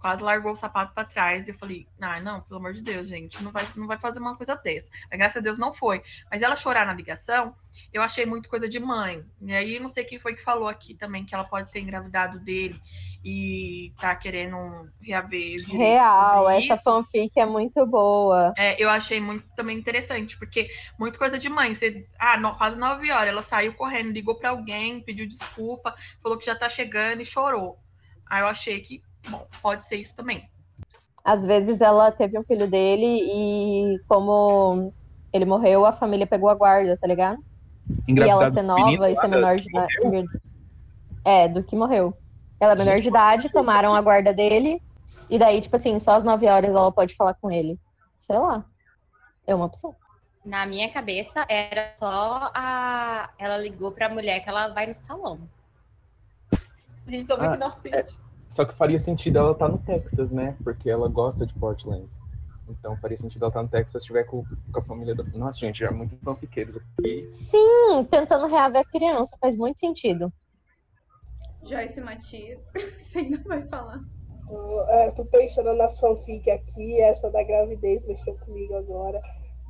[0.00, 1.46] quase largou o sapato para trás.
[1.46, 4.18] E eu falei, ah, não, pelo amor de Deus, gente, não vai, não vai fazer
[4.18, 4.90] uma coisa dessa.
[5.10, 6.02] Mas graças a Deus não foi.
[6.30, 7.54] Mas ela chorar na ligação,
[7.92, 9.24] eu achei muito coisa de mãe.
[9.42, 12.38] E aí não sei quem foi que falou aqui também que ela pode ter engravidado
[12.40, 12.80] dele
[13.22, 14.56] e tá querendo
[15.02, 16.82] reaver Real, essa isso.
[16.82, 18.54] fanfic é muito boa.
[18.56, 21.74] É, eu achei muito também interessante, porque muito coisa de mãe.
[21.74, 26.38] Você, ah, no- quase nove horas, ela saiu correndo, ligou pra alguém, pediu desculpa, falou
[26.38, 27.78] que já tá chegando e chorou.
[28.26, 30.48] Aí eu achei que, bom, pode ser isso também.
[31.24, 34.92] Às vezes ela teve um filho dele e como
[35.32, 37.38] ele morreu, a família pegou a guarda, tá ligado?
[38.08, 39.92] E ela ser nova menino e ser menor de idade.
[41.24, 42.16] É, do que morreu.
[42.58, 44.82] Ela é menor de idade, tomaram a guarda dele,
[45.28, 47.78] e daí, tipo assim, só às 9 horas ela pode falar com ele.
[48.18, 48.64] Sei lá.
[49.46, 49.94] É uma opção.
[50.44, 53.30] Na minha cabeça, era só a.
[53.38, 55.38] Ela ligou pra mulher que ela vai no salão.
[57.06, 58.18] Gente, sou muito Ah, inocente.
[58.50, 60.56] Só que faria sentido ela estar no Texas, né?
[60.64, 62.08] Porque ela gosta de Portland.
[62.68, 65.22] Então faria sentido ela estar no Texas se estiver com, com a família da.
[65.34, 67.28] Nossa, gente, já é muito fanfiqueiros aqui.
[67.30, 70.32] Sim, tentando reaver a criança, faz muito sentido.
[71.62, 74.00] Joyce Matias, você ainda vai falar.
[74.48, 79.22] Tô, é, tô pensando nas fanfic aqui, essa da gravidez mexeu comigo agora.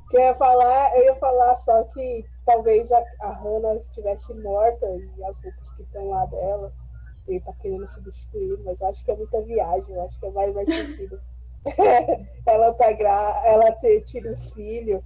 [0.09, 4.87] Que eu ia falar, eu ia falar só que talvez a, a Hannah estivesse morta
[4.87, 6.73] e as roupas que estão lá dela,
[7.27, 10.51] ele tá querendo substituir, mas eu acho que é muita viagem, eu acho que vai
[10.53, 11.21] mais sentido.
[12.47, 13.43] ela tá gra...
[13.45, 15.05] ela ter tido um filho.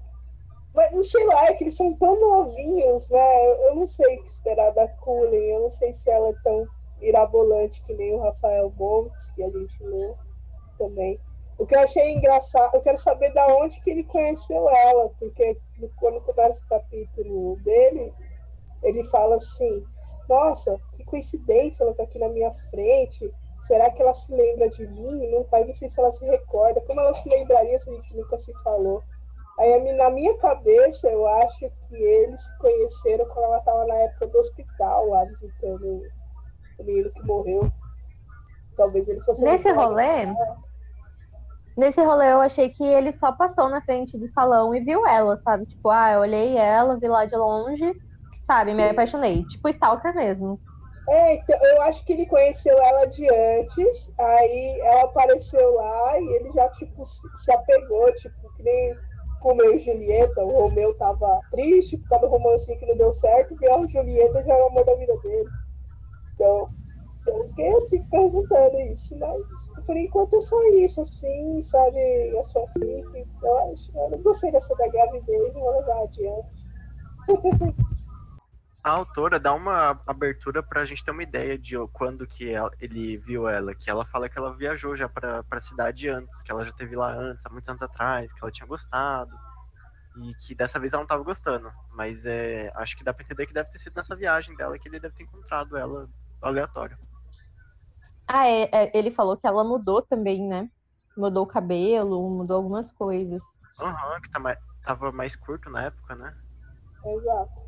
[0.73, 3.67] Mas não sei lá, é que eles são tão novinhos, né?
[3.69, 6.67] Eu, não sei o que esperar da Cullen, eu não sei se ela é tão
[7.01, 10.17] irabolante que nem o Rafael Montes, que a gente leu
[10.77, 11.21] também.
[11.57, 15.57] O que eu achei engraçado, eu quero saber da onde que ele conheceu ela, porque
[15.95, 18.13] quando começa o capítulo dele,
[18.83, 19.85] ele fala assim,
[20.29, 24.87] nossa, que coincidência, ela tá aqui na minha frente, será que ela se lembra de
[24.87, 25.31] mim?
[25.31, 28.17] Não, pai, não sei se ela se recorda, como ela se lembraria se a gente
[28.17, 29.03] nunca se falou?
[29.59, 34.27] Aí, na minha cabeça, eu acho que eles se conheceram quando ela estava na época
[34.27, 36.03] do hospital, lá visitando
[36.79, 37.71] o menino que morreu.
[38.77, 39.45] Talvez ele fosse.
[39.45, 40.27] Nesse rolê,
[41.77, 45.37] nesse rolê eu achei que ele só passou na frente do salão e viu ela,
[45.37, 45.67] sabe?
[45.67, 47.93] Tipo, ah, eu olhei ela, vi lá de longe,
[48.47, 48.75] sabe?
[48.75, 49.45] Me apaixonei.
[49.45, 50.61] Tipo, Stalker mesmo.
[51.09, 56.29] É, então, eu acho que ele conheceu ela de antes, aí ela apareceu lá e
[56.29, 58.99] ele já, tipo, se apegou, tipo, que nem
[59.41, 63.55] Romeu e Julieta, o Romeu tava triste por causa do romancinho que não deu certo,
[63.61, 65.51] e a Julieta já era o amor da vida dele.
[66.35, 66.71] Então,
[67.27, 72.67] eu fiquei assim, perguntando isso, mas por enquanto é só isso, assim, sabe, a sua
[72.79, 76.65] filha, eu acho, eu não gostei dessa da gravidez, vou levar adiante.
[78.85, 83.17] a autora dá uma abertura para a gente ter uma ideia de quando que ele
[83.17, 86.63] viu ela, que ela fala que ela viajou já para a cidade antes, que ela
[86.63, 89.35] já teve lá antes, há muitos anos atrás, que ela tinha gostado
[90.17, 93.47] e que dessa vez ela não estava gostando, mas é, acho que dá para entender
[93.47, 96.07] que deve ter sido nessa viagem dela que ele deve ter encontrado ela
[96.43, 96.99] aleatório.
[98.29, 100.69] Ah, é, é, ele falou que ela mudou também, né?
[101.17, 103.43] Mudou o cabelo, mudou algumas coisas.
[103.81, 106.35] Aham, uhum, que tá mais, tava mais curto na época, né?
[107.07, 107.64] Exato.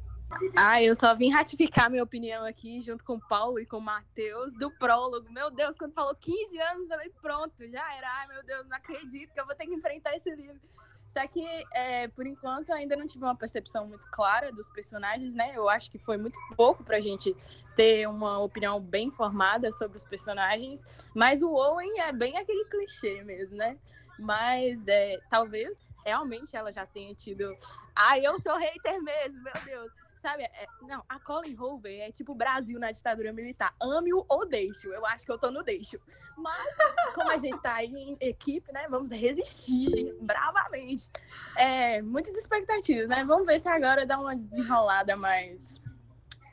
[0.57, 3.80] Ah, eu só vim ratificar minha opinião aqui, junto com o Paulo e com o
[3.80, 5.30] Matheus, do prólogo.
[5.30, 8.09] Meu Deus, quando falou 15 anos, falei, pronto, já era.
[8.09, 10.61] Ai, meu Deus, não acredito que eu vou ter que enfrentar esse livro.
[11.07, 15.53] Só que, é, por enquanto, ainda não tive uma percepção muito clara dos personagens, né?
[15.55, 17.34] Eu acho que foi muito pouco pra gente
[17.74, 21.09] ter uma opinião bem formada sobre os personagens.
[21.14, 23.78] Mas o Owen é bem aquele clichê mesmo, né?
[24.18, 27.57] Mas é, talvez realmente ela já tenha tido.
[27.95, 30.43] Ah, eu sou hater mesmo, meu Deus sabe?
[30.43, 33.72] É, não, a Colin Hoover é tipo o Brasil na ditadura militar.
[33.81, 34.89] Ame-o ou deixo.
[34.89, 36.01] Eu acho que eu tô no deixo.
[36.37, 36.74] Mas,
[37.14, 38.89] como a gente tá aí em equipe, né?
[38.91, 41.09] Vamos resistir bravamente.
[41.57, 43.24] É, muitas expectativas, né?
[43.24, 45.81] Vamos ver se agora dá uma desenrolada mais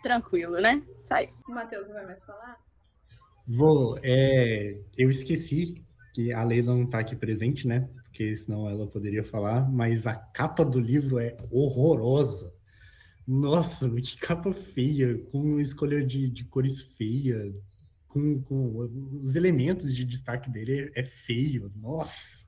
[0.04, 0.84] tranquilo, né?
[1.04, 1.42] Só isso.
[1.50, 2.60] O Matheus vai mais falar?
[3.48, 3.98] Vou.
[4.04, 7.90] É, eu esqueci que a Leila não tá aqui presente, né?
[8.04, 12.54] Porque senão ela poderia falar, mas a capa do livro é horrorosa.
[13.28, 17.54] Nossa, que capa feia, com escolha de, de cores feia,
[18.08, 18.90] com, com
[19.22, 21.72] os elementos de destaque dele é, é feio.
[21.76, 22.46] Nossa,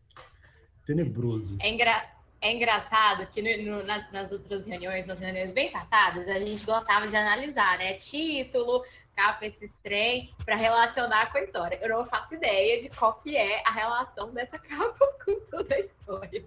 [0.85, 1.57] tenebroso.
[1.61, 2.05] É, engra,
[2.41, 6.65] é engraçado que no, no, nas, nas outras reuniões, nas reuniões bem passadas, a gente
[6.65, 7.93] gostava de analisar, né?
[7.93, 8.83] Título,
[9.15, 11.79] capa, esse trem, para relacionar com a história.
[11.81, 15.79] Eu não faço ideia de qual que é a relação dessa capa com toda a
[15.79, 16.45] história.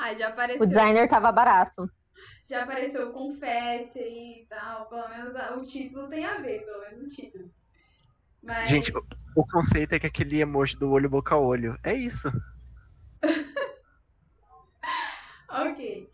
[0.00, 0.62] Ai, já apareceu.
[0.62, 1.88] O designer tava barato.
[2.46, 4.86] Já apareceu Confesse e tal.
[4.86, 7.50] Pelo menos o título tem a ver, pelo menos o título.
[8.42, 8.66] Mas...
[8.66, 11.78] Gente, o, o conceito é que aquele emoji do olho boca a olho.
[11.84, 12.32] É isso.
[15.50, 16.10] ok.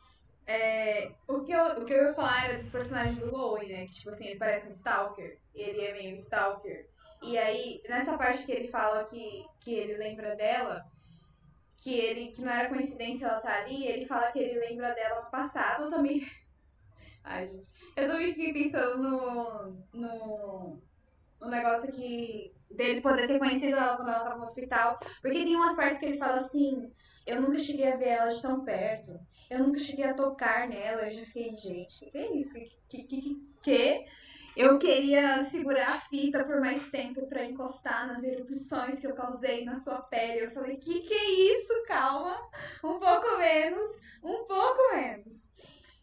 [0.48, 3.86] É, o, que eu, o que eu ia falar era do personagem do Owen, né?
[3.86, 5.38] Que, tipo assim, ele parece um Stalker.
[5.54, 6.88] Ele é meio Stalker.
[7.22, 10.84] E aí, nessa parte que ele fala que, que ele lembra dela,
[11.76, 14.94] que ele que não era coincidência ela estar tá ali, ele fala que ele lembra
[14.94, 16.26] dela no passado eu também.
[17.22, 17.68] Ai, gente.
[17.96, 20.82] Eu também fiquei pensando no, no,
[21.40, 24.98] no negócio que dele poder ter conhecido ela quando ela estava no hospital.
[25.20, 26.92] Porque tem umas partes que ele fala assim,
[27.26, 29.18] eu nunca cheguei a ver ela de tão perto.
[29.50, 31.02] Eu nunca cheguei a tocar nela.
[31.02, 32.54] Eu já fiquei, gente, que é isso?
[32.88, 34.04] Que, que, que, que?
[34.56, 39.66] Eu queria segurar a fita por mais tempo para encostar nas erupções que eu causei
[39.66, 40.46] na sua pele.
[40.46, 41.84] Eu falei, que que é isso?
[41.86, 42.40] Calma,
[42.82, 45.44] um pouco menos, um pouco menos.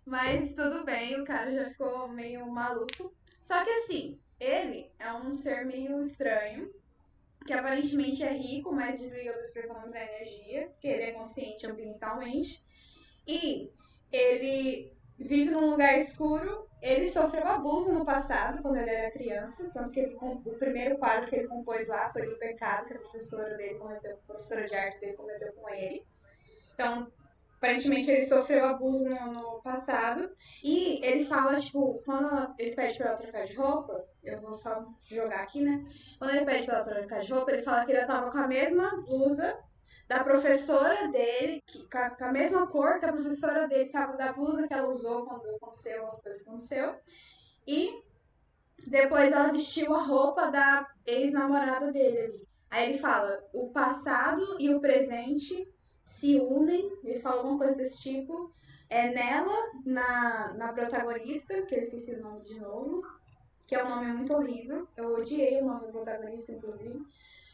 [0.06, 3.12] Mas tudo bem, o cara já ficou meio maluco.
[3.41, 6.72] Só que assim, ele é um ser meio estranho,
[7.47, 12.64] que aparentemente é rico, mas desliga dos para economizar energia, porque ele é consciente ambientalmente.
[13.28, 13.72] E
[14.12, 16.72] ele vive num lugar escuro.
[16.84, 19.72] Ele sofreu abuso no passado, quando ele era criança.
[19.74, 23.00] Tanto que ele, o primeiro quadro que ele compôs lá foi do pecado que a
[23.00, 26.06] professora dele cometeu, a professora de arte dele cometeu com ele.
[26.74, 27.08] Então,
[27.56, 30.30] aparentemente ele sofreu abuso no, no, passado.
[30.62, 34.86] E ele fala, tipo, quando ele pede pra ela trocar de roupa, eu vou só
[35.10, 35.86] jogar aqui, né?
[36.20, 38.48] Quando ele pede pra ela trocar de roupa, ele fala que ele tava com a
[38.48, 39.58] mesma blusa
[40.08, 44.18] da professora dele, que, com, a, com a mesma cor que a professora dele tava
[44.18, 46.95] da blusa que ela usou quando aconteceu as coisas que aconteceu.
[47.66, 48.04] E
[48.88, 52.47] depois ela vestiu a roupa da ex-namorada dele ali.
[52.70, 55.68] Aí ele fala: o passado e o presente
[56.04, 56.91] se unem.
[57.04, 58.54] Ele fala alguma coisa desse tipo.
[58.89, 63.01] É nela, na, na protagonista, que eu esqueci o nome de novo,
[63.66, 64.88] que é um nome muito horrível.
[64.95, 67.01] Eu odiei o nome do protagonista, inclusive.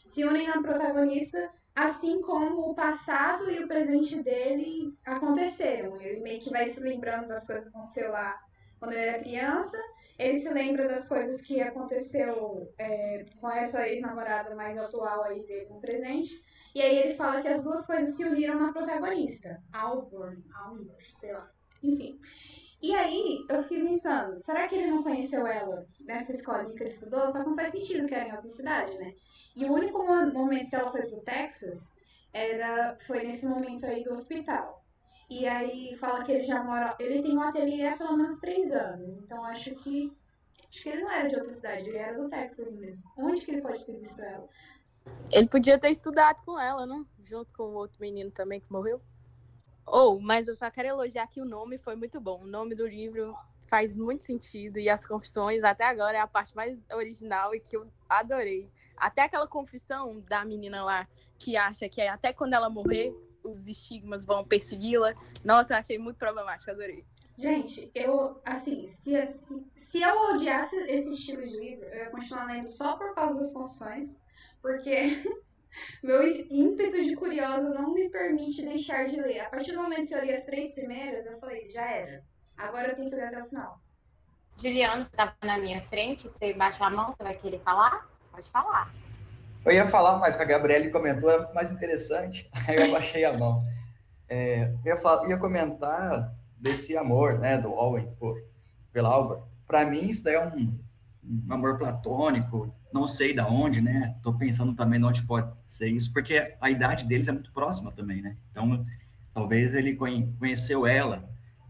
[0.04, 1.50] se unem na protagonista,
[1.86, 6.00] assim como o passado e o presente dele aconteceram.
[6.02, 8.38] Ele meio que vai se lembrando das coisas que aconteceu lá
[8.80, 9.78] quando ele era criança,
[10.18, 15.70] ele se lembra das coisas que aconteceu é, com essa ex-namorada mais atual aí dele
[15.70, 16.42] no presente,
[16.74, 21.34] e aí ele fala que as duas coisas se uniram na protagonista, Alborn, Alborn, sei
[21.34, 21.52] lá,
[21.84, 22.18] enfim.
[22.82, 26.90] E aí, eu fiquei pensando, será que ele não conheceu ela nessa escolinha que ele
[26.90, 27.28] estudou?
[27.28, 29.14] Só que não faz sentido que era em outra cidade, né?
[29.56, 31.95] E o único momento que ela foi pro Texas
[32.34, 34.84] era, foi nesse momento aí do hospital.
[35.30, 36.95] E aí fala que ele já mora.
[37.00, 39.18] Ele tem um ateliê há pelo menos três anos.
[39.18, 40.12] Então acho que.
[40.70, 43.04] Acho que ele não era de outra cidade, ele era do Texas mesmo.
[43.18, 44.47] Onde que ele pode ter visto ela?
[45.32, 47.04] Ele podia ter estudado com ela, né?
[47.24, 49.02] Junto com o outro menino também que morreu.
[49.86, 52.43] Ou, oh, mas eu só quero elogiar que o nome foi muito bom.
[52.43, 53.36] O nome do livro
[53.70, 57.78] faz muito sentido e as confissões até agora é a parte mais original e que
[57.78, 58.70] eu adorei.
[58.98, 61.08] Até aquela confissão da menina lá
[61.38, 63.14] que acha que é até quando ela morrer
[63.44, 65.14] os estigmas vão persegui-la.
[65.44, 67.06] Nossa, achei muito problemático, adorei.
[67.38, 72.48] Gente, eu, assim, se, se, se eu odiasse esse estilo de livro, eu ia continuar
[72.48, 74.22] lendo só por causa das confissões,
[74.62, 75.24] porque
[76.04, 79.40] meu ímpeto de curiosa não me permite deixar de ler.
[79.40, 82.26] A partir do momento que eu li as três primeiras, eu falei, já era.
[82.60, 83.80] Agora eu tenho que ler até o final.
[84.62, 88.05] Juliano, você estava na minha frente, você baixou a mão, você vai querer falar?
[88.32, 88.93] Pode falar.
[89.66, 93.38] Eu ia falar mais com a Gabriele comentou, era mais interessante, aí eu baixei a
[93.38, 93.64] mão.
[94.28, 98.43] É, eu ia, falar, ia comentar desse amor, né, do Owen por,
[98.91, 99.47] pela Alba.
[99.66, 100.78] Para mim, isso daí é um,
[101.24, 105.88] um, amor platônico, não sei da onde, né, tô pensando também de onde pode ser
[105.88, 108.86] isso, porque a idade deles é muito próxima também, né, então
[109.34, 111.30] talvez ele conheceu ela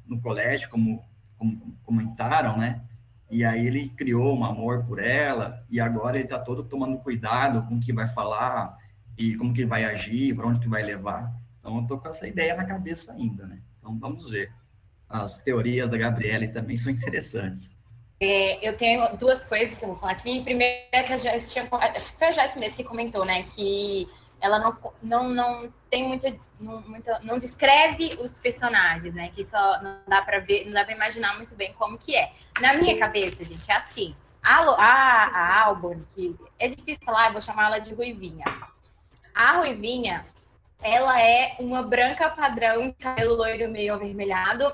[0.10, 1.06] no colégio, como,
[1.38, 2.82] como comentaram, né,
[3.30, 7.62] e aí ele criou um amor por ela, e agora ele está todo tomando cuidado
[7.68, 8.78] com o que vai falar,
[9.18, 11.32] e como que vai agir, para onde que vai levar.
[11.60, 13.60] Então eu estou com essa ideia na cabeça ainda, né?
[13.78, 14.52] Então vamos ver.
[15.10, 17.76] As teorias da Gabriele também são interessantes.
[18.22, 20.42] É, eu tenho duas coisas que eu vou falar aqui.
[20.42, 23.44] Primeiro é que a Joyce tinha, acho que foi a Joyce mesmo que comentou, né,
[23.44, 24.08] que
[24.42, 29.30] ela não, não, não tem muita, não, muita, não descreve os personagens, né?
[29.30, 32.32] Que só não dá para ver, não dá para imaginar muito bem como que é.
[32.60, 34.16] Na minha cabeça, gente, é assim.
[34.42, 38.46] A, a, a Albon, que é difícil falar, eu vou chamar ela de Ruivinha.
[39.36, 40.26] A Ruivinha,
[40.82, 44.74] ela é uma branca padrão, cabelo loiro meio avermelhado.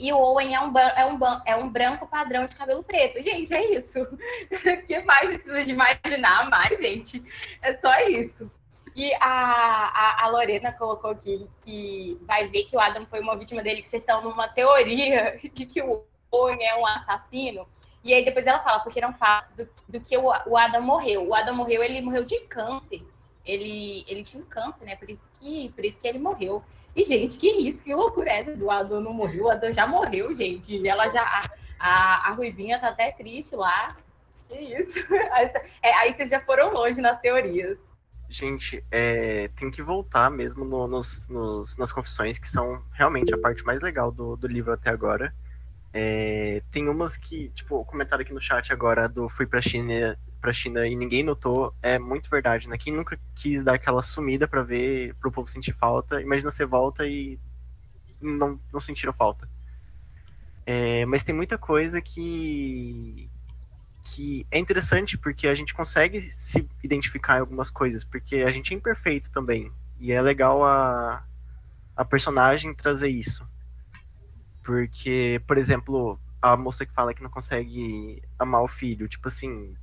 [0.00, 3.20] E o Owen é um, é, um, é um branco padrão de cabelo preto.
[3.22, 4.00] Gente, é isso.
[4.50, 7.22] O que mais precisa de imaginar mais, gente?
[7.60, 8.50] É só isso.
[8.94, 13.36] E a, a, a, Lorena colocou aqui que vai ver que o Adam foi uma
[13.36, 17.66] vítima dele, que vocês estão numa teoria de que o Owen é um assassino.
[18.02, 21.28] E aí depois ela fala, porque não fala do, do que o, o Adam morreu.
[21.28, 23.02] O Adam morreu, ele morreu de câncer.
[23.44, 24.96] Ele, ele tinha um câncer, né?
[24.96, 26.62] Por isso, que, por isso que ele morreu.
[26.94, 29.44] E, gente, que isso, que loucura é essa do Adam não morreu?
[29.44, 30.76] O Adam já morreu, gente.
[30.76, 31.22] E ela já.
[31.22, 31.42] A,
[31.78, 33.96] a, a Ruivinha tá até triste lá.
[34.48, 34.98] Que isso.
[35.82, 37.89] É, aí vocês já foram longe nas teorias.
[38.30, 43.38] Gente, é, tem que voltar mesmo no, nos, nos, nas confissões, que são realmente a
[43.38, 45.34] parte mais legal do, do livro até agora.
[45.92, 50.16] É, tem umas que, tipo, o comentário aqui no chat agora do fui pra China,
[50.40, 52.78] pra China e ninguém notou, é muito verdade, né?
[52.78, 57.04] Quem nunca quis dar aquela sumida para ver, pro povo sentir falta, imagina você volta
[57.08, 57.36] e
[58.20, 59.48] não, não sentiram falta.
[60.64, 63.29] É, mas tem muita coisa que,
[64.02, 68.72] que é interessante porque a gente consegue se identificar em algumas coisas, porque a gente
[68.72, 69.70] é imperfeito também.
[69.98, 71.24] E é legal a,
[71.94, 73.46] a personagem trazer isso.
[74.62, 79.74] Porque, por exemplo, a moça que fala que não consegue amar o filho, tipo assim.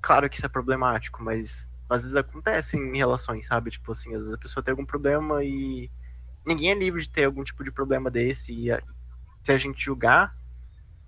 [0.00, 3.70] Claro que isso é problemático, mas às vezes acontece em relações, sabe?
[3.70, 5.90] Tipo assim, às vezes a pessoa tem algum problema e
[6.44, 8.52] ninguém é livre de ter algum tipo de problema desse.
[8.52, 8.68] E
[9.42, 10.36] se a gente julgar,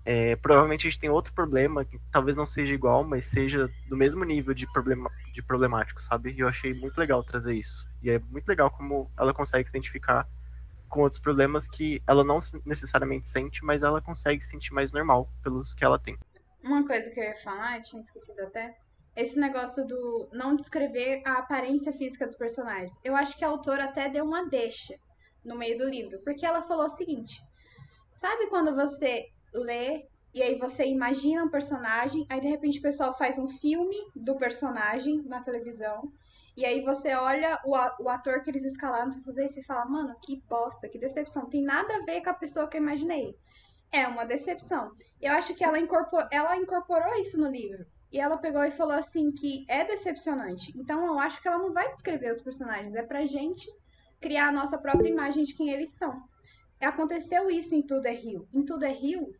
[0.09, 3.97] é, provavelmente a gente tem outro problema que talvez não seja igual, mas seja do
[3.97, 6.31] mesmo nível de, problema, de problemático, sabe?
[6.31, 7.85] E eu achei muito legal trazer isso.
[8.01, 10.25] E é muito legal como ela consegue se identificar
[10.87, 15.29] com outros problemas que ela não necessariamente sente, mas ela consegue se sentir mais normal
[15.43, 16.17] pelos que ela tem.
[16.63, 18.77] Uma coisa que eu ia falar, tinha esquecido até,
[19.13, 22.97] esse negócio do não descrever a aparência física dos personagens.
[23.03, 24.97] Eu acho que a autora até deu uma deixa
[25.43, 27.41] no meio do livro, porque ela falou o seguinte:
[28.09, 33.17] sabe quando você lê e aí você imagina um personagem, aí de repente o pessoal
[33.17, 36.11] faz um filme do personagem na televisão,
[36.55, 40.15] e aí você olha o, ator que eles escalaram pra fazer isso e fala, mano,
[40.21, 43.35] que bosta, que decepção, tem nada a ver com a pessoa que eu imaginei.
[43.91, 44.91] É uma decepção.
[45.21, 47.85] Eu acho que ela, incorpor, ela incorporou isso no livro.
[48.11, 50.73] E ela pegou e falou assim que é decepcionante.
[50.75, 53.67] Então eu acho que ela não vai descrever os personagens, é pra gente
[54.19, 56.23] criar a nossa própria imagem de quem eles são.
[56.81, 58.47] Aconteceu isso em Tudo é Rio.
[58.53, 59.33] Em Tudo é Rio,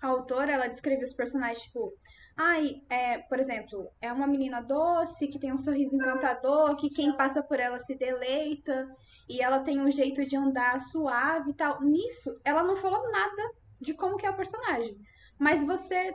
[0.00, 1.94] a autora ela descreve os personagens tipo,
[2.36, 7.16] ai, é, por exemplo, é uma menina doce que tem um sorriso encantador, que quem
[7.16, 8.88] passa por ela se deleita
[9.28, 11.80] e ela tem um jeito de andar suave e tal.
[11.82, 13.42] Nisso, ela não falou nada
[13.80, 14.98] de como que é o personagem,
[15.38, 16.14] mas você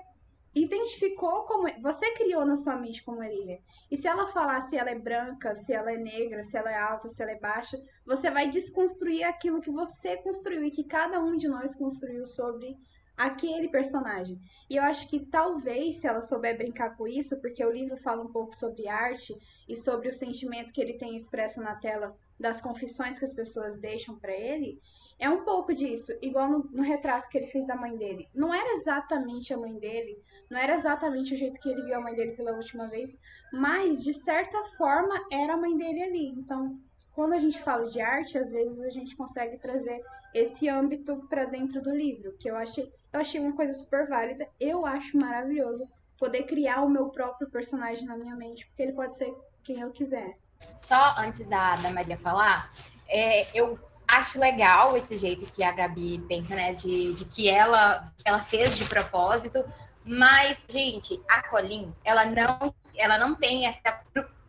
[0.61, 3.59] identificou como você criou na sua mente como ele é.
[3.91, 6.77] E se ela falar se ela é branca, se ela é negra, se ela é
[6.77, 11.19] alta, se ela é baixa, você vai desconstruir aquilo que você construiu e que cada
[11.19, 12.77] um de nós construiu sobre
[13.17, 14.39] aquele personagem.
[14.69, 18.23] E eu acho que talvez se ela souber brincar com isso, porque o livro fala
[18.23, 19.35] um pouco sobre arte
[19.67, 23.79] e sobre o sentimento que ele tem expresso na tela das confissões que as pessoas
[23.79, 24.79] deixam para ele,
[25.19, 28.29] é um pouco disso, igual no, no, retrato que ele fez da mãe dele.
[28.33, 32.01] Não era exatamente a mãe dele, não era exatamente o jeito que ele viu a
[32.01, 33.19] mãe dele pela última vez,
[33.51, 36.27] mas de certa forma era a mãe dele ali.
[36.29, 36.79] Então,
[37.13, 40.03] quando a gente fala de arte, às vezes a gente consegue trazer
[40.35, 44.47] esse âmbito para dentro do livro, que eu achei, eu achei uma coisa super válida.
[44.59, 45.89] Eu acho maravilhoso
[46.19, 49.89] poder criar o meu próprio personagem na minha mente, porque ele pode ser quem eu
[49.91, 50.37] quiser.
[50.79, 52.71] Só antes da, da Maria falar,
[53.07, 56.73] é, eu acho legal esse jeito que a Gabi pensa, né?
[56.73, 59.63] De, de que ela, ela fez de propósito.
[60.03, 63.99] Mas, gente, a Colin, ela não, ela não tem essa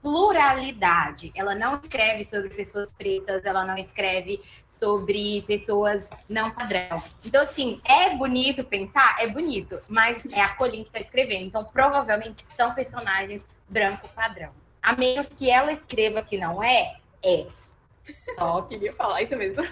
[0.01, 1.33] pluralidade.
[1.35, 7.03] Ela não escreve sobre pessoas pretas, ela não escreve sobre pessoas não padrão.
[7.25, 9.17] Então, assim, é bonito pensar?
[9.19, 11.47] É bonito, mas é a Colin que está escrevendo.
[11.47, 14.53] Então, provavelmente são personagens branco padrão.
[14.81, 17.47] A menos que ela escreva que não é, é.
[18.35, 19.63] Só queria falar isso mesmo.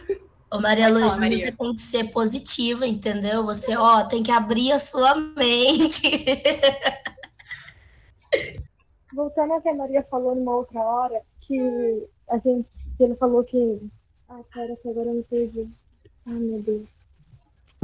[0.53, 3.45] Ô, Maria Luísa, você tem que ser positiva, entendeu?
[3.45, 6.03] Você, ó, tem que abrir a sua mente.
[9.13, 13.43] Voltando ao que a Maria falou numa outra hora, que a gente, que ele falou
[13.45, 13.81] que.
[14.29, 15.69] Ah, pera, que agora eu me perdi.
[16.27, 16.87] Ai, meu Deus.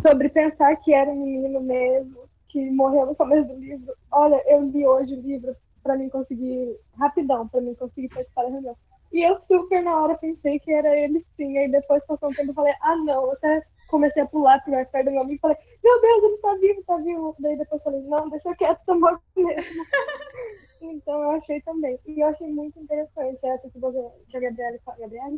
[0.01, 3.95] Sobre pensar que era um menino mesmo, que morreu no começo do livro.
[4.11, 8.51] Olha, eu li hoje o livro para mim conseguir, rapidão, para mim conseguir participar da
[8.51, 8.77] reunião.
[9.13, 11.59] E eu super na hora pensei que era ele sim.
[11.59, 14.73] Aí depois passou um tempo e falei, ah não, eu até comecei a pular pro
[14.73, 17.37] perto do meu amigo e falei, meu Deus, ele tá vivo, tá vivo.
[17.39, 19.85] Daí depois falei, não, deixa quieto, tá morto mesmo.
[20.81, 21.99] então eu achei também.
[22.07, 25.37] E eu achei muito interessante essa que, você, que a Gabriela, Gabriela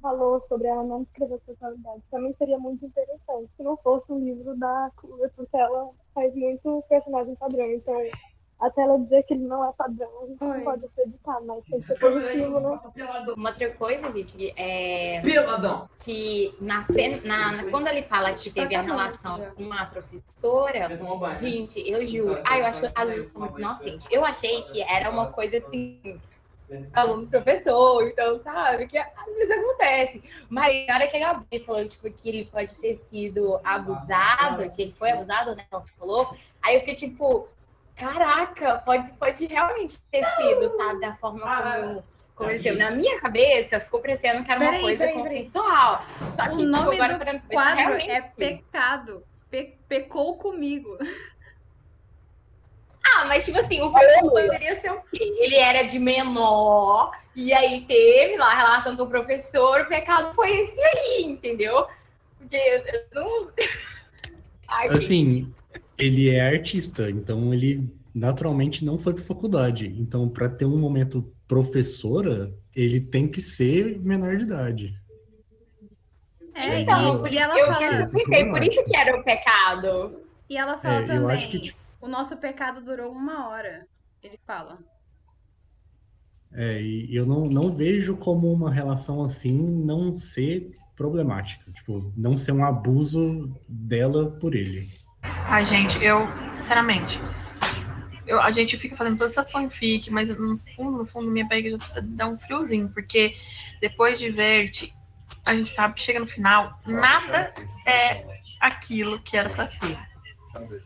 [0.00, 2.02] falou sobre ela não escrever sexualidade.
[2.10, 6.84] Também seria muito interessante se não fosse um livro da Cooler, porque ela faz muito
[6.88, 7.70] personagem padrão.
[7.70, 7.98] Então
[8.60, 10.56] até ela dizer que ele não é padrão, a gente Oi.
[10.58, 12.78] não pode acreditar, mas tem que ser positivo, né?
[13.34, 15.20] Uma outra coisa, gente, é.
[15.22, 15.88] Peladão!
[16.04, 20.88] Que na cena, na, quando ele fala que teve a relação com uma professora,
[21.40, 22.38] gente, eu juro.
[22.44, 24.06] Ah, eu acho às vezes sou muito inocente.
[24.10, 26.20] Eu achei que era uma coisa assim
[26.92, 30.22] aluno professor, então, sabe, que às vezes acontece.
[30.48, 34.82] Mas na hora que a Gabi falou, tipo, que ele pode ter sido abusado, que
[34.82, 37.48] ele foi abusado, né, ela falou, aí eu fiquei, tipo,
[37.96, 41.40] caraca, pode, pode realmente ter sido, sabe, da forma
[42.34, 42.76] como aconteceu.
[42.76, 46.04] Na minha cabeça, ficou parecendo que era uma coisa peraí, consensual.
[46.18, 46.32] Peraí.
[46.32, 48.10] Só que, o tipo, nome agora do quadro realmente...
[48.10, 49.22] é Pecado.
[49.50, 50.96] Pe pecou comigo.
[53.04, 55.18] Ah, mas tipo assim, o pecado poderia ser o quê?
[55.40, 60.32] Ele era de menor, e aí teve lá a relação com o professor, o pecado
[60.34, 61.88] foi esse aí, entendeu?
[62.38, 63.50] Porque eu não...
[64.68, 65.59] Ai, assim, gente
[66.00, 69.86] ele é artista, então ele naturalmente não foi para faculdade.
[69.98, 75.00] Então, para ter um momento professora, ele tem que ser menor de idade.
[76.54, 77.96] É, então, e ela eu fala...
[77.96, 80.20] pensei, por isso que era o pecado.
[80.48, 83.86] E ela fala É, eu também, acho que, tipo- o nosso pecado durou uma hora.
[84.22, 84.78] Ele fala.
[86.52, 91.70] É, e eu não, não vejo como uma relação assim não ser problemática.
[91.70, 94.88] Tipo, não ser um abuso dela por ele.
[95.22, 97.20] Ai, gente, eu, sinceramente,
[98.26, 101.70] eu, a gente fica fazendo todas essas fanfic, mas no fundo, no fundo, minha pega
[101.70, 103.36] já dá um friozinho, porque
[103.80, 104.94] depois de Verte,
[105.44, 107.52] a gente sabe que chega no final, nada
[107.86, 108.24] é
[108.60, 109.98] aquilo que era pra ser.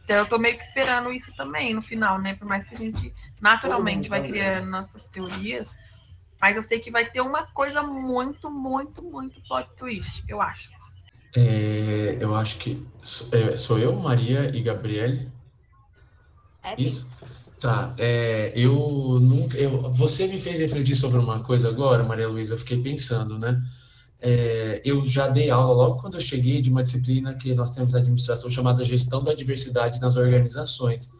[0.04, 2.34] Então eu tô meio que esperando isso também no final, né?
[2.34, 5.76] Por mais que a gente naturalmente vai criando nossas teorias,
[6.40, 10.70] mas eu sei que vai ter uma coisa muito, muito, muito plot twist, eu acho.
[11.36, 12.86] É, eu acho que
[13.32, 15.30] é, sou eu, Maria e Gabriele.
[16.62, 17.10] É Isso?
[17.60, 17.92] Tá.
[17.98, 19.56] É, eu nunca.
[19.56, 22.54] Eu, você me fez refletir sobre uma coisa agora, Maria Luísa.
[22.54, 23.60] Eu fiquei pensando, né?
[24.20, 27.92] É, eu já dei aula logo quando eu cheguei de uma disciplina que nós temos
[27.92, 31.10] na administração chamada Gestão da Diversidade nas Organizações.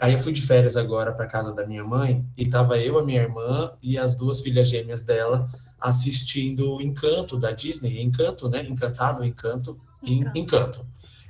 [0.00, 3.04] Aí eu fui de férias agora para casa da minha mãe e tava eu, a
[3.04, 5.46] minha irmã e as duas filhas gêmeas dela
[5.80, 8.66] assistindo Encanto da Disney, Encanto, né?
[8.68, 10.38] Encantado, Encanto, Encanto.
[10.38, 10.86] Encanto.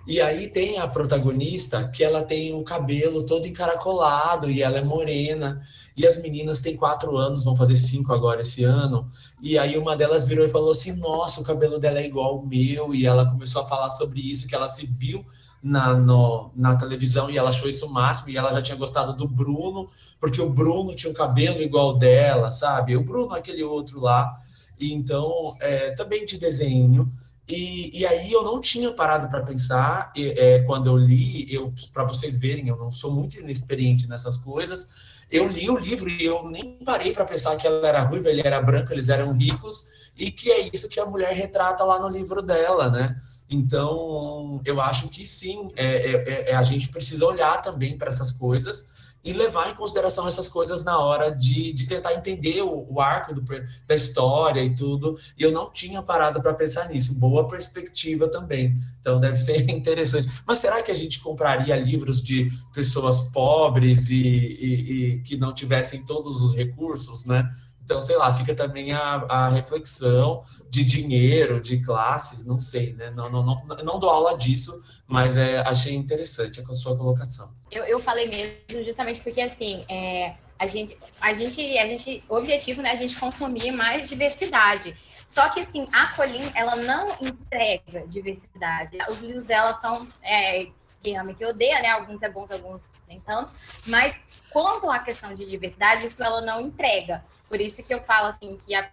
[0.07, 4.83] E aí tem a protagonista que ela tem o cabelo todo encaracolado e ela é
[4.83, 5.61] morena.
[5.97, 9.09] E as meninas têm quatro anos, vão fazer cinco agora esse ano.
[9.41, 12.47] E aí uma delas virou e falou assim: Nossa, o cabelo dela é igual ao
[12.47, 12.95] meu.
[12.95, 15.25] E ela começou a falar sobre isso, que ela se viu
[15.63, 18.31] na, no, na televisão e ela achou isso o máximo.
[18.31, 19.89] E ela já tinha gostado do Bruno,
[20.19, 22.97] porque o Bruno tinha um cabelo igual dela, sabe?
[22.97, 24.37] O Bruno, aquele outro lá.
[24.79, 27.13] E então, é, também de desenho.
[27.49, 32.05] E, e, aí eu não tinha parado para pensar é, quando eu li, eu para
[32.05, 35.20] vocês verem, eu não sou muito inexperiente nessas coisas.
[35.31, 38.43] Eu li o livro e eu nem parei para pensar que ela era ruiva, ele
[38.45, 42.09] era branco, eles eram ricos e que é isso que a mulher retrata lá no
[42.09, 43.17] livro dela, né?
[43.49, 48.33] Então eu acho que sim, é, é, é a gente precisa olhar também para essas
[48.33, 53.01] coisas e levar em consideração essas coisas na hora de, de tentar entender o, o
[53.01, 53.43] arco do,
[53.87, 55.17] da história e tudo.
[55.39, 57.19] E eu não tinha parado para pensar nisso.
[57.19, 58.75] Boa perspectiva também.
[58.99, 60.29] Então deve ser interessante.
[60.47, 66.05] Mas será que a gente compraria livros de pessoas pobres e, e que não tivessem
[66.05, 67.49] todos os recursos, né?
[67.83, 73.11] Então, sei lá, fica também a, a reflexão de dinheiro, de classes, não sei, né?
[73.11, 77.53] Não, não, não, não dou aula disso, mas é, achei interessante a sua colocação.
[77.71, 82.37] Eu, eu falei mesmo justamente porque, assim, é, a gente, a gente, a gente, o
[82.37, 84.97] objetivo, né, a gente consumir mais diversidade.
[85.27, 88.99] Só que, assim, a Colin, ela não entrega diversidade.
[89.09, 90.69] Os livros dela são é,
[91.03, 91.89] quem ama e que odeia, né?
[91.89, 93.53] Alguns é bons, alguns nem tanto.
[93.87, 94.21] Mas
[94.51, 97.25] quanto à questão de diversidade, isso ela não entrega.
[97.49, 98.91] Por isso que eu falo assim que é,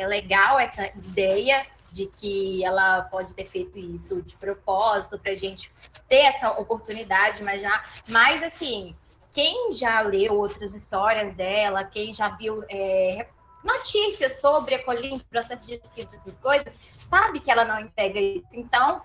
[0.00, 5.34] é, legal essa ideia de que ela pode ter feito isso de propósito para a
[5.34, 5.70] gente
[6.08, 8.94] ter essa oportunidade, mas já, mas assim,
[9.32, 13.26] quem já leu outras histórias dela, quem já viu é,
[13.62, 16.72] notícias sobre a Colin, processo de escrita, essas coisas,
[17.08, 18.46] sabe que ela não entrega isso.
[18.54, 19.02] Então,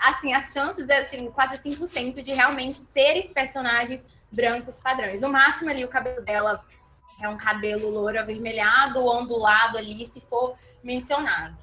[0.00, 5.20] assim, as chances é assim, quase 5% de realmente serem personagens brancos padrões.
[5.20, 6.64] No máximo ali o cabelo dela
[7.20, 11.56] é um cabelo louro avermelhado, ondulado ali, se for mencionado.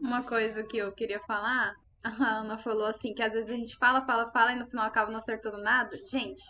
[0.00, 3.76] Uma coisa que eu queria falar, a Ana falou assim, que às vezes a gente
[3.76, 5.98] fala, fala, fala e no final acaba não acertando nada.
[6.06, 6.44] Gente,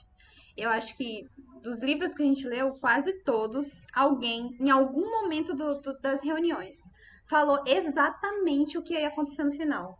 [0.56, 1.28] eu acho que
[1.62, 6.22] dos livros que a gente leu, quase todos, alguém, em algum momento do, do, das
[6.22, 6.82] reuniões,
[7.26, 9.98] falou exatamente o que ia acontecer no final.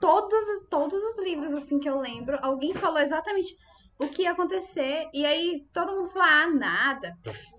[0.00, 3.56] Todos, todos os livros, assim, que eu lembro, alguém falou exatamente
[3.98, 5.08] o que ia acontecer.
[5.12, 7.16] E aí todo mundo falou: ah, nada,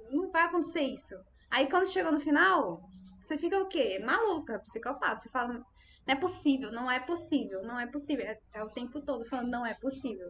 [0.09, 1.15] não vai acontecer isso.
[1.51, 2.81] Aí quando chegou no final,
[3.21, 3.99] você fica o quê?
[4.03, 5.17] Maluca, psicopata.
[5.17, 5.65] Você fala: não
[6.07, 8.25] é possível, não é possível, não é possível.
[8.25, 10.27] É, é o tempo todo falando: não é possível.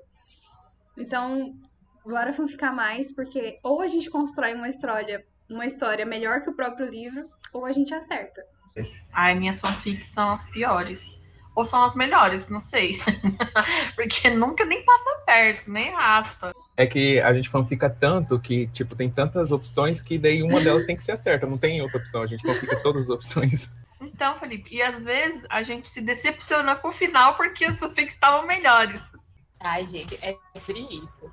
[0.97, 1.53] Então,
[2.03, 6.55] bora ficar mais, porque ou a gente constrói uma história, uma história melhor que o
[6.55, 8.43] próprio livro, ou a gente acerta.
[9.13, 11.03] Ai, minhas fanfics são as piores
[11.59, 13.01] ou são as melhores, não sei.
[13.93, 16.55] Porque nunca nem passa perto, nem raspa.
[16.77, 20.85] É que a gente fanfica tanto que, tipo, tem tantas opções que daí uma delas
[20.85, 23.69] tem que ser certa, não tem outra opção, a gente fanfica todas as opções.
[23.99, 28.13] Então, Felipe, e às vezes a gente se decepciona com o final porque as fanfics
[28.13, 29.01] estavam melhores.
[29.59, 31.29] Ai, gente, é sobre isso.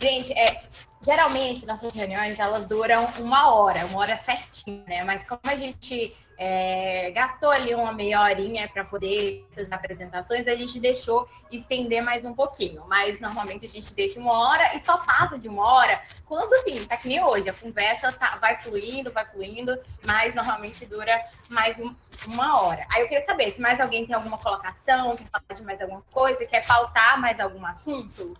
[0.00, 0.62] Gente, é,
[1.04, 5.04] geralmente nossas reuniões elas duram uma hora, uma hora certinha, né?
[5.04, 10.54] Mas como a gente é, gastou ali uma meia horinha para poder essas apresentações, a
[10.54, 12.86] gente deixou estender mais um pouquinho.
[12.86, 16.84] Mas normalmente a gente deixa uma hora e só passa de uma hora quando assim,
[16.84, 21.18] tá que nem hoje, a conversa tá, vai fluindo, vai fluindo, mas normalmente dura
[21.48, 21.94] mais um,
[22.26, 22.86] uma hora.
[22.90, 26.02] Aí eu queria saber se mais alguém tem alguma colocação, quer falar de mais alguma
[26.12, 28.36] coisa, quer pautar mais algum assunto.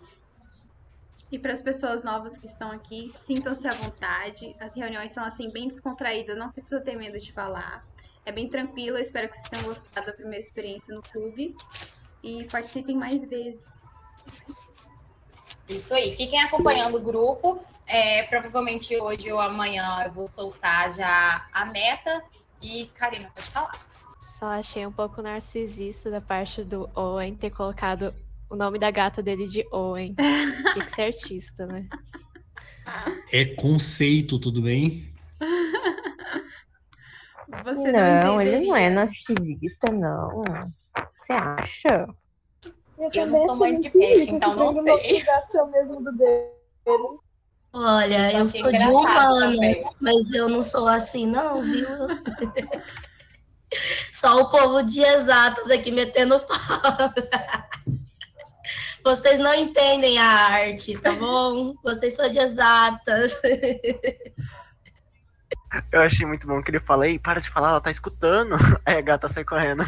[1.31, 4.55] E para as pessoas novas que estão aqui, sintam-se à vontade.
[4.59, 7.85] As reuniões são assim bem descontraídas, não precisa ter medo de falar.
[8.25, 11.55] É bem tranquilo, espero que vocês tenham gostado da primeira experiência no clube
[12.23, 13.87] e participem mais vezes.
[15.67, 17.59] Isso aí, fiquem acompanhando o grupo.
[17.85, 22.23] É, provavelmente hoje ou amanhã eu vou soltar já a meta.
[22.61, 23.71] E Karina, pode falar.
[24.19, 28.13] Só achei um pouco narcisista da parte do Owen ter colocado
[28.49, 30.15] o nome da gata dele de Owen.
[30.73, 31.87] Tinha que ser artista, né?
[33.33, 35.13] É conceito, tudo bem?
[37.63, 40.43] Você não, não ele não é narcisista, não.
[41.17, 42.07] Você acha?
[42.97, 45.23] Eu, eu não sou mãe de peixe, então não sei.
[45.71, 46.49] mesmo do dele.
[47.73, 51.87] Olha, eu, eu sou de humanas, mas eu não sou assim, não, viu?
[54.11, 56.57] Só o povo de exatas aqui metendo pau.
[59.07, 61.73] Vocês não entendem a arte, tá bom?
[61.81, 63.41] Vocês são de exatas.
[65.89, 68.57] Eu achei muito bom que ele fala, ei, para de falar, ela tá escutando.
[68.85, 69.85] Aí a gata sai correndo.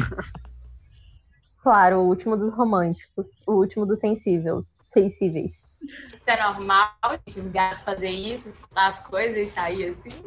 [1.62, 5.68] Claro, o último dos românticos, o último dos sensíveis, sensíveis.
[6.14, 6.90] Isso é normal,
[7.26, 10.24] gente, os gatos fazer isso, escutar as coisas e sair assim?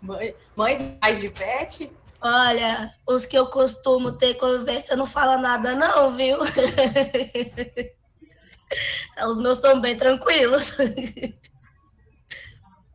[0.00, 1.92] Mãe, mães mais de pet?
[2.22, 6.38] Olha, os que eu costumo ter convivência não fala nada não, viu?
[9.26, 10.76] Os meus são bem tranquilos.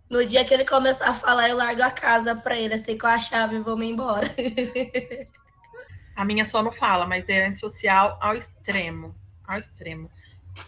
[0.07, 3.07] No dia que ele começar a falar, eu largo a casa pra ele, assim com
[3.07, 4.27] a chave e vou me embora.
[6.15, 9.13] A minha só não fala, mas é antissocial ao extremo.
[9.45, 10.09] Ao extremo.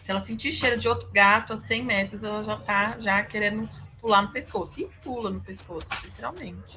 [0.02, 3.70] Se ela sentir cheiro de outro gato a 100 metros, ela já tá já querendo
[4.00, 4.78] pular no pescoço.
[4.78, 6.76] E pula no pescoço, literalmente.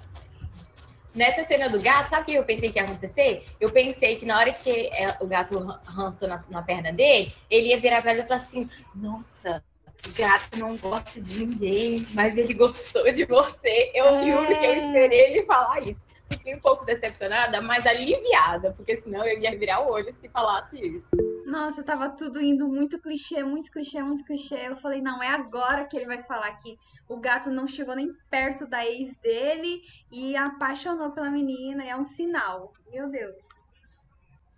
[1.14, 3.44] Nessa cena do gato, sabe o que eu pensei que ia acontecer?
[3.60, 7.68] Eu pensei que na hora que é, o gato rançou na, na perna dele, ele
[7.68, 9.62] ia virar pra ela e falar assim: Nossa,
[10.08, 13.92] o gato não gosta de ninguém, mas ele gostou de você.
[13.94, 14.24] Eu É.
[14.24, 16.02] juro que eu esperei ele falar isso.
[16.32, 20.80] Fiquei um pouco decepcionada, mas aliviada, porque senão eu ia virar o olho se falasse
[20.80, 21.10] isso.
[21.46, 24.68] Nossa, tava tudo indo muito clichê, muito clichê, muito clichê.
[24.68, 26.78] Eu falei, não, é agora que ele vai falar que
[27.10, 31.96] o gato não chegou nem perto da ex dele e apaixonou pela menina, e é
[31.96, 32.72] um sinal.
[32.90, 33.36] Meu Deus.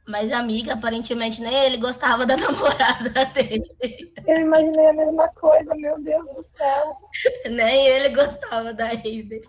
[0.07, 3.63] Mas, amiga, aparentemente nem ele gostava da namorada dele.
[4.27, 6.97] Eu imaginei a mesma coisa, meu Deus do céu.
[7.49, 9.47] Nem ele gostava da ex dele.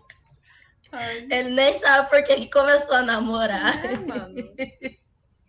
[1.30, 3.72] Ele nem sabe por que, começou a namorar.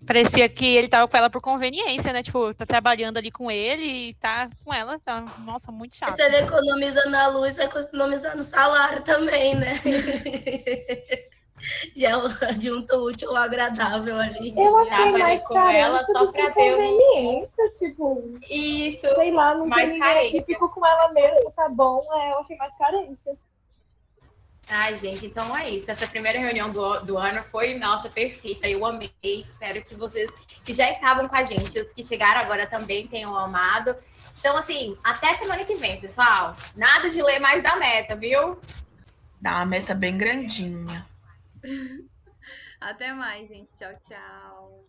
[0.05, 2.21] Parecia que ele tava com ela por conveniência, né?
[2.21, 4.99] Tipo, tá trabalhando ali com ele e tá com ela.
[5.03, 5.21] Tá...
[5.39, 6.15] Nossa, muito chato.
[6.15, 9.73] Se ele economiza na luz, vai economizar no salário também, né?
[11.95, 12.11] Já
[12.53, 14.53] junta o útil ao agradável ali.
[14.55, 18.33] Eu achei Tava ali mais com ela só pra ter um- conveniência, tipo...
[18.47, 22.05] Isso, Sei lá, não mais tem ninguém aqui, fico com ela mesmo, tá bom.
[22.13, 23.35] É, eu achei mais carência.
[24.69, 25.91] Ai, gente, então é isso.
[25.91, 28.67] Essa primeira reunião do, do ano foi, nossa, perfeita.
[28.67, 29.11] Eu amei.
[29.23, 30.31] Espero que vocês
[30.63, 33.95] que já estavam com a gente, os que chegaram agora também tenham amado.
[34.39, 36.55] Então, assim, até semana que vem, pessoal.
[36.75, 38.59] Nada de ler mais da meta, viu?
[39.39, 41.05] Dá uma meta bem grandinha.
[42.79, 43.75] Até mais, gente.
[43.75, 44.85] Tchau, tchau.